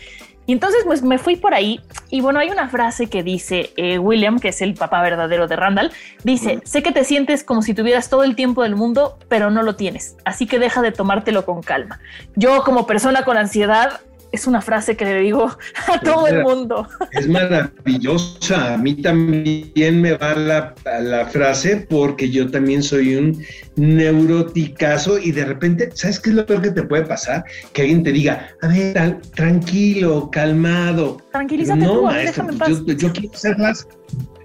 Y 0.46 0.54
entonces 0.54 0.84
pues 0.86 1.04
me 1.04 1.18
fui 1.18 1.36
por 1.36 1.54
ahí 1.54 1.80
y 2.10 2.22
bueno, 2.22 2.40
hay 2.40 2.50
una 2.50 2.68
frase 2.68 3.08
que 3.08 3.24
dice 3.24 3.72
eh, 3.78 4.00
William, 4.00 4.40
que 4.40 4.50
es 4.50 4.62
el 4.62 4.74
papá 4.74 5.02
verdadero 5.02 5.48
de 5.48 5.56
Randall, 5.56 5.92
dice, 6.24 6.60
sé 6.64 6.84
que 6.84 6.92
te 6.92 7.04
sientes 7.04 7.44
como 7.44 7.62
si 7.62 7.74
tuvieras 7.74 8.10
todo 8.10 8.24
el 8.24 8.36
tiempo 8.36 8.64
del 8.64 8.76
mundo, 8.76 9.18
pero 9.30 9.52
no 9.52 9.64
lo 9.64 9.76
tienes, 9.76 10.18
así 10.26 10.48
que 10.48 10.60
deja 10.60 10.82
de 10.82 10.92
tomártelo 10.92 11.46
con 11.46 11.62
calma. 11.62 12.00
Yo 12.36 12.64
como 12.64 12.88
persona 12.88 13.24
con 13.24 13.38
ansiedad 13.38 14.02
es 14.32 14.48
una 14.48 14.62
frase 14.62 14.96
que 14.96 15.06
le 15.06 15.20
digo 15.20 15.50
a 15.88 16.00
todo 16.00 16.28
el 16.28 16.44
mundo. 16.44 16.88
Es 17.12 17.28
maravillosa. 17.28 18.74
A 18.74 18.78
mí 18.78 18.96
también 18.96 20.02
me 20.02 20.14
va 20.14 20.34
la, 20.36 20.76
la, 21.02 21.26
frase 21.26 21.88
porque 21.90 22.30
yo 22.30 22.50
también 22.50 22.82
soy 22.84 23.16
un 23.16 23.44
neuroticazo 23.76 25.20
y 25.20 25.32
de 25.32 25.46
repente, 25.46 25.90
¿sabes 25.94 26.20
qué 26.20 26.30
es 26.30 26.36
lo 26.36 26.46
peor 26.46 26.62
que 26.62 26.72
te 26.72 26.84
puede 26.84 27.04
pasar? 27.04 27.44
Que 27.74 27.82
alguien 27.84 28.04
te 28.04 28.12
diga, 28.12 28.50
a 28.62 28.68
ver, 28.68 29.22
tranquilo, 29.36 30.30
calmado. 30.32 31.18
Tranquilízate 31.32 31.82
no, 31.82 31.94
tú, 31.94 32.08
déjame 32.08 32.54
Yo, 32.68 32.86
yo 32.94 33.12
quiero 33.12 33.34
hacerlas 33.34 33.88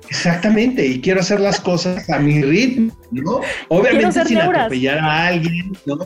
Exactamente, 0.09 0.87
y 0.87 1.01
quiero 1.01 1.21
hacer 1.21 1.41
las 1.41 1.61
cosas 1.61 2.09
a 2.11 2.19
mi 2.19 2.43
ritmo, 2.43 2.93
¿no? 3.11 3.41
Obviamente 3.69 4.25
sin 4.25 4.39
atropellar 4.39 4.99
a 4.99 5.27
alguien, 5.29 5.77
¿no? 5.85 5.99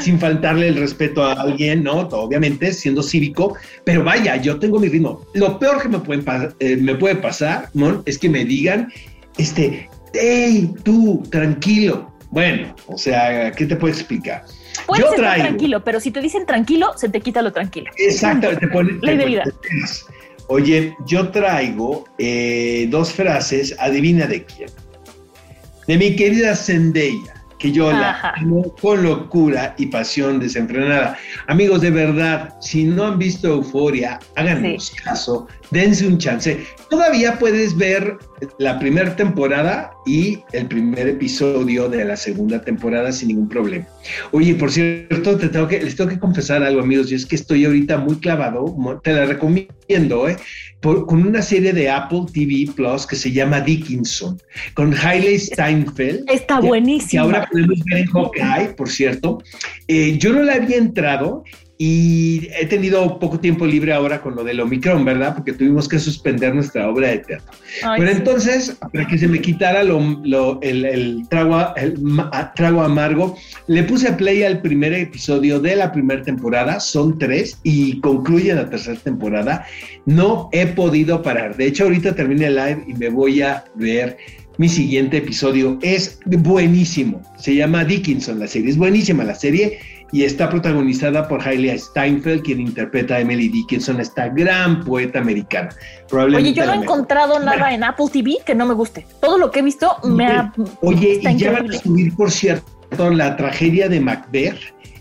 sin, 0.00 0.18
faltarle 0.18 0.68
el 0.68 0.76
respeto 0.76 1.22
a 1.22 1.32
alguien, 1.32 1.84
¿no? 1.84 2.00
Obviamente, 2.00 2.72
siendo 2.72 3.02
cívico, 3.02 3.56
pero 3.84 4.02
vaya, 4.02 4.36
yo 4.36 4.58
tengo 4.58 4.78
mi 4.78 4.88
ritmo. 4.88 5.24
Lo 5.34 5.58
peor 5.58 5.82
que 5.82 5.88
me, 5.88 5.98
pueden 5.98 6.24
eh, 6.58 6.76
me 6.76 6.94
puede 6.94 7.16
pasar, 7.16 7.68
¿no? 7.74 8.02
Es 8.06 8.18
que 8.18 8.28
me 8.28 8.44
digan, 8.44 8.92
este, 9.36 9.88
hey, 10.14 10.72
tú, 10.82 11.22
tranquilo. 11.30 12.12
Bueno, 12.30 12.74
o 12.86 12.98
sea, 12.98 13.52
¿qué 13.52 13.66
te 13.66 13.76
puedo 13.76 13.92
explicar? 13.92 14.44
Puedes 14.86 15.04
yo 15.04 15.12
traigo, 15.12 15.48
tranquilo, 15.48 15.84
pero 15.84 16.00
si 16.00 16.10
te 16.10 16.20
dicen 16.20 16.46
tranquilo, 16.46 16.92
se 16.96 17.08
te 17.08 17.20
quita 17.20 17.42
lo 17.42 17.52
tranquilo. 17.52 17.90
Exacto, 17.96 18.48
te 18.58 18.68
ponen. 18.68 19.00
De 19.02 19.24
vida. 19.24 19.44
Oye, 20.48 20.96
yo 21.06 21.28
traigo 21.30 22.04
eh, 22.18 22.86
dos 22.90 23.12
frases, 23.12 23.74
adivina 23.78 24.26
de 24.26 24.44
quién. 24.44 24.70
De 25.86 25.96
mi 25.96 26.16
querida 26.16 26.54
Zendaya 26.56 27.38
que 27.58 27.72
yo 27.72 27.90
la 27.90 28.34
amo 28.36 28.74
con 28.80 29.02
locura 29.02 29.74
y 29.78 29.86
pasión 29.86 30.38
desenfrenada. 30.38 31.18
Amigos, 31.48 31.80
de 31.80 31.90
verdad, 31.90 32.54
si 32.60 32.84
no 32.84 33.04
han 33.04 33.18
visto 33.18 33.48
Euforia, 33.48 34.18
háganos 34.36 34.92
caso, 35.02 35.48
dense 35.70 36.06
un 36.06 36.18
chance. 36.18 36.64
Todavía 36.88 37.38
puedes 37.38 37.76
ver 37.76 38.16
la 38.58 38.78
primera 38.78 39.14
temporada 39.16 39.90
y 40.06 40.38
el 40.52 40.66
primer 40.66 41.08
episodio 41.08 41.88
de 41.88 42.04
la 42.04 42.16
segunda 42.16 42.60
temporada 42.60 43.12
sin 43.12 43.28
ningún 43.28 43.48
problema. 43.48 43.86
Oye, 44.32 44.54
por 44.54 44.70
cierto, 44.70 45.36
te 45.36 45.48
tengo 45.48 45.68
que, 45.68 45.82
les 45.82 45.96
tengo 45.96 46.10
que 46.10 46.18
confesar 46.18 46.62
algo, 46.62 46.80
amigos, 46.80 47.10
y 47.12 47.14
es 47.14 47.26
que 47.26 47.36
estoy 47.36 47.64
ahorita 47.64 47.98
muy 47.98 48.16
clavado, 48.16 48.74
te 49.02 49.12
la 49.12 49.26
recomiendo, 49.26 50.28
¿eh? 50.28 50.36
con 50.80 51.26
una 51.26 51.42
serie 51.42 51.72
de 51.72 51.90
Apple 51.90 52.26
TV 52.32 52.70
Plus 52.74 53.06
que 53.06 53.16
se 53.16 53.32
llama 53.32 53.60
Dickinson, 53.60 54.40
con 54.74 54.94
Hailey 54.94 55.38
Steinfeld. 55.38 56.24
Está 56.30 56.60
buenísimo. 56.60 57.10
Que 57.10 57.18
ahora 57.18 57.48
podemos 57.50 57.78
ver 57.84 57.98
en 57.98 58.06
Hawkeye, 58.06 58.74
por 58.76 58.88
cierto. 58.88 59.42
Eh, 59.88 60.16
yo 60.18 60.32
no 60.32 60.42
la 60.42 60.54
había 60.54 60.76
entrado 60.76 61.42
y 61.80 62.48
he 62.60 62.66
tenido 62.66 63.20
poco 63.20 63.38
tiempo 63.38 63.64
libre 63.64 63.92
ahora 63.92 64.20
con 64.20 64.34
lo 64.34 64.42
del 64.42 64.58
Omicron, 64.58 65.04
¿verdad? 65.04 65.36
Porque 65.36 65.52
tuvimos 65.52 65.88
que 65.88 66.00
suspender 66.00 66.52
nuestra 66.52 66.88
obra 66.88 67.08
de 67.08 67.18
teatro. 67.18 67.52
Pero 67.96 68.10
entonces, 68.10 68.76
para 68.92 69.06
que 69.06 69.16
se 69.16 69.28
me 69.28 69.40
quitara 69.40 69.84
lo, 69.84 70.58
el, 70.60 71.24
trago, 71.30 71.72
el 71.76 71.96
trago 72.56 72.82
amargo, 72.82 73.36
le 73.68 73.84
puse 73.84 74.12
play 74.14 74.42
al 74.42 74.60
primer 74.60 74.92
episodio 74.92 75.60
de 75.60 75.76
la 75.76 75.92
primera 75.92 76.20
temporada, 76.20 76.80
son 76.80 77.16
tres, 77.16 77.60
y 77.62 78.00
concluye 78.00 78.52
la 78.54 78.68
tercera 78.68 78.98
temporada. 78.98 79.64
No 80.04 80.48
he 80.50 80.66
podido 80.66 81.22
parar. 81.22 81.56
De 81.56 81.66
hecho, 81.66 81.84
ahorita 81.84 82.12
termine 82.16 82.46
el 82.46 82.56
live 82.56 82.84
y 82.88 82.94
me 82.94 83.08
voy 83.08 83.40
a 83.42 83.62
ver 83.76 84.16
mi 84.56 84.68
siguiente 84.68 85.18
episodio. 85.18 85.78
Es 85.82 86.18
buenísimo. 86.26 87.22
Se 87.38 87.54
llama 87.54 87.84
Dickinson 87.84 88.40
la 88.40 88.48
serie. 88.48 88.70
Es 88.70 88.76
buenísima 88.76 89.22
la 89.22 89.36
serie 89.36 89.78
y 90.12 90.24
está 90.24 90.48
protagonizada 90.48 91.28
por 91.28 91.46
Hailey 91.46 91.78
Steinfeld, 91.78 92.42
quien 92.42 92.60
interpreta 92.60 93.16
a 93.16 93.20
Emily 93.20 93.48
Dickinson, 93.48 94.00
esta 94.00 94.28
gran 94.28 94.84
poeta 94.84 95.18
americana. 95.18 95.70
Oye, 96.10 96.52
yo 96.52 96.64
no 96.64 96.72
he 96.72 96.76
encontrado 96.76 97.38
nada 97.40 97.74
en 97.74 97.84
Apple 97.84 98.06
TV 98.12 98.38
que 98.44 98.54
no 98.54 98.66
me 98.66 98.74
guste. 98.74 99.06
Todo 99.20 99.38
lo 99.38 99.50
que 99.50 99.60
he 99.60 99.62
visto 99.62 99.96
me 100.04 100.26
ha. 100.26 100.52
Oye, 100.80 101.20
y 101.22 101.36
ya 101.36 101.52
van 101.52 101.70
a 101.70 101.78
subir, 101.78 102.14
por 102.14 102.30
cierto, 102.30 102.64
la 103.10 103.36
tragedia 103.36 103.88
de 103.88 104.00
Macbeth 104.00 104.58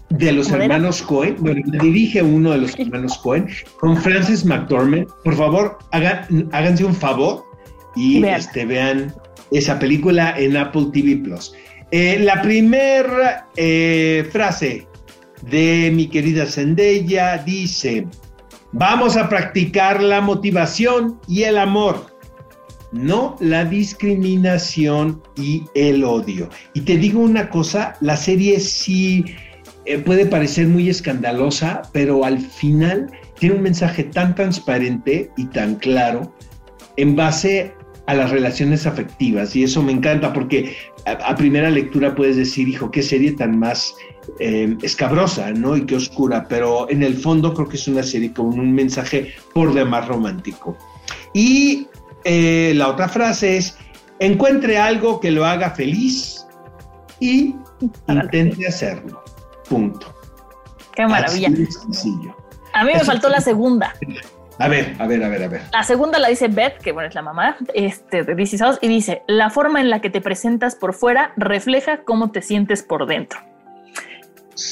de 0.09 0.31
los 0.31 0.51
hermanos 0.51 1.01
Cohen, 1.01 1.35
bueno, 1.39 1.61
dirige 1.81 2.21
uno 2.21 2.51
de 2.51 2.59
los 2.59 2.79
hermanos 2.79 3.17
Cohen, 3.17 3.49
con 3.79 3.97
Francis 3.97 4.45
McDormand. 4.45 5.07
Por 5.23 5.35
favor, 5.35 5.77
háganse 5.91 6.85
un 6.85 6.95
favor 6.95 7.43
y 7.95 8.21
vean. 8.21 8.39
Este, 8.39 8.65
vean 8.65 9.13
esa 9.51 9.79
película 9.79 10.33
en 10.37 10.55
Apple 10.57 10.87
TV 10.93 11.17
Plus. 11.17 11.53
Eh, 11.91 12.19
la 12.19 12.41
primera 12.41 13.47
eh, 13.55 14.27
frase 14.31 14.86
de 15.43 15.91
mi 15.93 16.07
querida 16.07 16.45
Zendaya 16.45 17.37
dice, 17.39 18.07
vamos 18.71 19.17
a 19.17 19.29
practicar 19.29 20.01
la 20.01 20.21
motivación 20.21 21.19
y 21.27 21.43
el 21.43 21.57
amor, 21.57 22.07
no 22.91 23.35
la 23.39 23.65
discriminación 23.65 25.21
y 25.35 25.63
el 25.75 26.03
odio. 26.03 26.49
Y 26.73 26.81
te 26.81 26.97
digo 26.97 27.19
una 27.19 27.49
cosa, 27.49 27.95
la 28.01 28.17
serie 28.17 28.59
sí 28.59 29.25
eh, 29.85 29.97
puede 29.99 30.25
parecer 30.25 30.67
muy 30.67 30.89
escandalosa, 30.89 31.83
pero 31.93 32.25
al 32.25 32.39
final 32.39 33.11
tiene 33.39 33.55
un 33.55 33.61
mensaje 33.61 34.03
tan 34.03 34.35
transparente 34.35 35.31
y 35.37 35.45
tan 35.45 35.75
claro 35.75 36.33
en 36.97 37.15
base 37.15 37.73
a 38.07 38.13
las 38.15 38.31
relaciones 38.31 38.87
afectivas. 38.87 39.55
Y 39.55 39.63
eso 39.63 39.83
me 39.83 39.91
encanta 39.91 40.33
porque 40.33 40.75
a, 41.07 41.35
primera 41.35 41.69
lectura 41.69 42.13
puedes 42.13 42.35
decir, 42.35 42.67
hijo, 42.67 42.91
qué 42.91 43.01
serie 43.01 43.31
tan 43.31 43.57
más 43.57 43.95
eh, 44.39 44.75
escabrosa, 44.81 45.51
¿no? 45.51 45.77
Y 45.77 45.85
qué 45.85 45.95
oscura, 45.95 46.47
pero 46.47 46.89
en 46.89 47.03
el 47.03 47.15
fondo 47.17 47.53
creo 47.53 47.67
que 47.67 47.77
es 47.77 47.87
una 47.87 48.03
serie 48.03 48.33
con 48.33 48.47
un 48.47 48.73
mensaje 48.73 49.33
por 49.53 49.73
demás 49.73 50.07
romántico. 50.07 50.77
Y 51.33 51.87
eh, 52.23 52.73
la 52.75 52.89
otra 52.89 53.07
frase 53.07 53.57
es, 53.57 53.77
encuentre 54.19 54.77
algo 54.77 55.19
que 55.19 55.31
lo 55.31 55.45
haga 55.45 55.71
feliz 55.71 56.45
y 57.19 57.55
intente 58.07 58.67
hacerlo. 58.67 59.23
Punto. 59.69 60.13
Qué 60.93 61.07
maravilla. 61.07 61.49
A 62.73 62.83
mí 62.83 62.91
me 62.93 63.03
faltó 63.03 63.29
la 63.29 63.41
segunda. 63.41 63.93
A 64.59 64.67
ver, 64.67 64.95
a 64.99 65.05
ver, 65.05 65.23
a 65.23 65.29
ver, 65.29 65.43
a 65.43 65.47
ver. 65.47 65.61
La 65.71 65.83
segunda 65.83 66.17
la 66.17 66.29
dice 66.29 66.47
Beth, 66.47 66.79
que 66.79 66.91
bueno, 66.91 67.09
es 67.09 67.15
la 67.15 67.21
mamá 67.21 67.57
este, 67.73 68.23
de 68.23 68.35
DC 68.35 68.57
y 68.81 68.87
dice, 68.87 69.21
la 69.27 69.49
forma 69.49 69.81
en 69.81 69.89
la 69.89 70.01
que 70.01 70.09
te 70.09 70.19
presentas 70.19 70.75
por 70.75 70.93
fuera 70.93 71.33
refleja 71.37 72.03
cómo 72.03 72.31
te 72.31 72.41
sientes 72.41 72.81
por 72.81 73.05
dentro. 73.05 73.39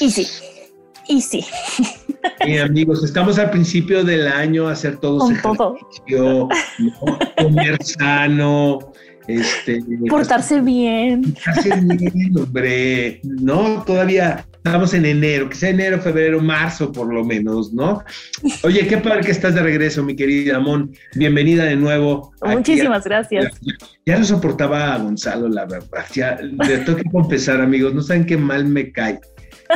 Y 0.00 0.10
sí, 0.10 0.26
y 1.08 1.20
sí. 1.20 1.44
Y 2.44 2.58
amigos, 2.58 3.04
estamos 3.04 3.38
al 3.38 3.50
principio 3.50 4.02
del 4.02 4.26
año 4.26 4.68
hacer 4.68 4.98
todos 4.98 5.30
todo. 5.42 5.78
comer 7.38 7.82
sano, 7.82 8.92
este, 9.28 9.82
portarse 10.08 10.60
bien. 10.60 11.34
Portarse 11.34 11.80
bien, 11.80 12.36
hombre. 12.36 13.20
No, 13.22 13.84
todavía 13.84 14.44
estamos 14.66 14.94
en 14.94 15.06
enero, 15.06 15.48
que 15.48 15.54
sea 15.54 15.70
enero, 15.70 16.00
febrero, 16.00 16.40
marzo 16.40 16.90
por 16.90 17.12
lo 17.12 17.24
menos, 17.24 17.72
¿no? 17.72 18.02
Oye, 18.64 18.86
qué 18.86 18.98
padre 18.98 19.20
que 19.20 19.30
estás 19.30 19.54
de 19.54 19.62
regreso, 19.62 20.02
mi 20.02 20.16
querida 20.16 20.56
Amón. 20.56 20.92
Bienvenida 21.14 21.64
de 21.64 21.76
nuevo. 21.76 22.32
Muchísimas 22.42 23.04
gracias. 23.04 23.54
Ya, 24.04 24.18
no 24.18 24.24
soportaba 24.24 24.94
a 24.94 24.98
Gonzalo, 24.98 25.48
la 25.48 25.66
verdad. 25.66 26.04
Ya 26.12 26.38
le 26.40 26.78
tengo 26.78 26.98
que 26.98 27.04
confesar, 27.10 27.60
amigos, 27.60 27.94
no 27.94 28.02
saben 28.02 28.26
qué 28.26 28.36
mal 28.36 28.66
me 28.66 28.90
cae. 28.90 29.20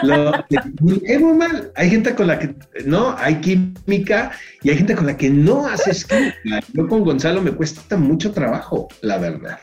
Lo, 0.03 0.33
es 0.49 1.21
muy 1.21 1.35
mal. 1.35 1.71
Hay 1.77 1.91
gente 1.91 2.15
con 2.15 2.27
la 2.27 2.39
que 2.39 2.55
no, 2.85 3.15
hay 3.19 3.37
química 3.37 4.33
y 4.63 4.71
hay 4.71 4.77
gente 4.77 4.95
con 4.97 5.07
la 5.07 5.17
que 5.17 5.31
no 5.31 5.67
haces 5.67 6.05
química. 6.05 6.67
Yo 6.73 6.89
con 6.89 7.05
Gonzalo 7.05 7.41
me 7.43 7.53
cuesta 7.53 7.97
mucho 7.97 8.33
trabajo, 8.33 8.89
la 9.03 9.19
verdad. 9.19 9.59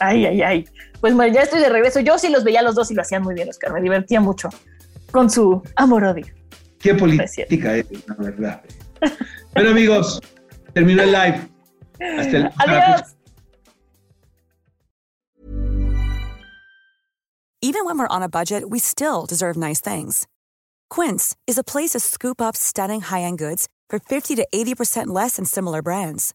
Ay, 0.00 0.26
ay, 0.26 0.42
ay. 0.42 0.68
Pues 1.00 1.14
bueno, 1.14 1.32
ya 1.32 1.42
estoy 1.42 1.60
de 1.60 1.68
regreso. 1.68 2.00
Yo 2.00 2.18
sí 2.18 2.28
los 2.28 2.42
veía 2.42 2.62
los 2.62 2.74
dos 2.74 2.90
y 2.90 2.94
lo 2.94 3.02
hacían 3.02 3.22
muy 3.22 3.34
bien, 3.34 3.48
Oscar. 3.48 3.72
Me 3.72 3.80
divertía 3.80 4.20
mucho 4.20 4.48
con 5.12 5.30
su 5.30 5.62
amor-odio. 5.76 6.26
Qué 6.78 6.94
política 6.94 7.76
es, 7.76 7.86
la 8.06 8.14
verdad. 8.18 8.62
bueno, 9.54 9.70
amigos, 9.70 10.20
termino 10.72 11.02
el 11.02 11.12
live. 11.12 11.48
Hasta 12.18 12.36
el 12.36 12.50
Adiós. 12.58 13.14
Even 17.62 17.84
when 17.84 17.98
we're 17.98 18.08
on 18.08 18.22
a 18.22 18.28
budget, 18.28 18.70
we 18.70 18.78
still 18.78 19.26
deserve 19.26 19.54
nice 19.54 19.82
things. 19.82 20.26
Quince 20.88 21.36
is 21.46 21.58
a 21.58 21.62
place 21.62 21.90
to 21.90 22.00
scoop 22.00 22.40
up 22.40 22.56
stunning 22.56 23.02
high-end 23.02 23.38
goods 23.38 23.68
for 23.90 23.98
50 23.98 24.34
to 24.36 24.46
80% 24.52 25.08
less 25.08 25.36
than 25.36 25.44
similar 25.44 25.82
brands. 25.82 26.34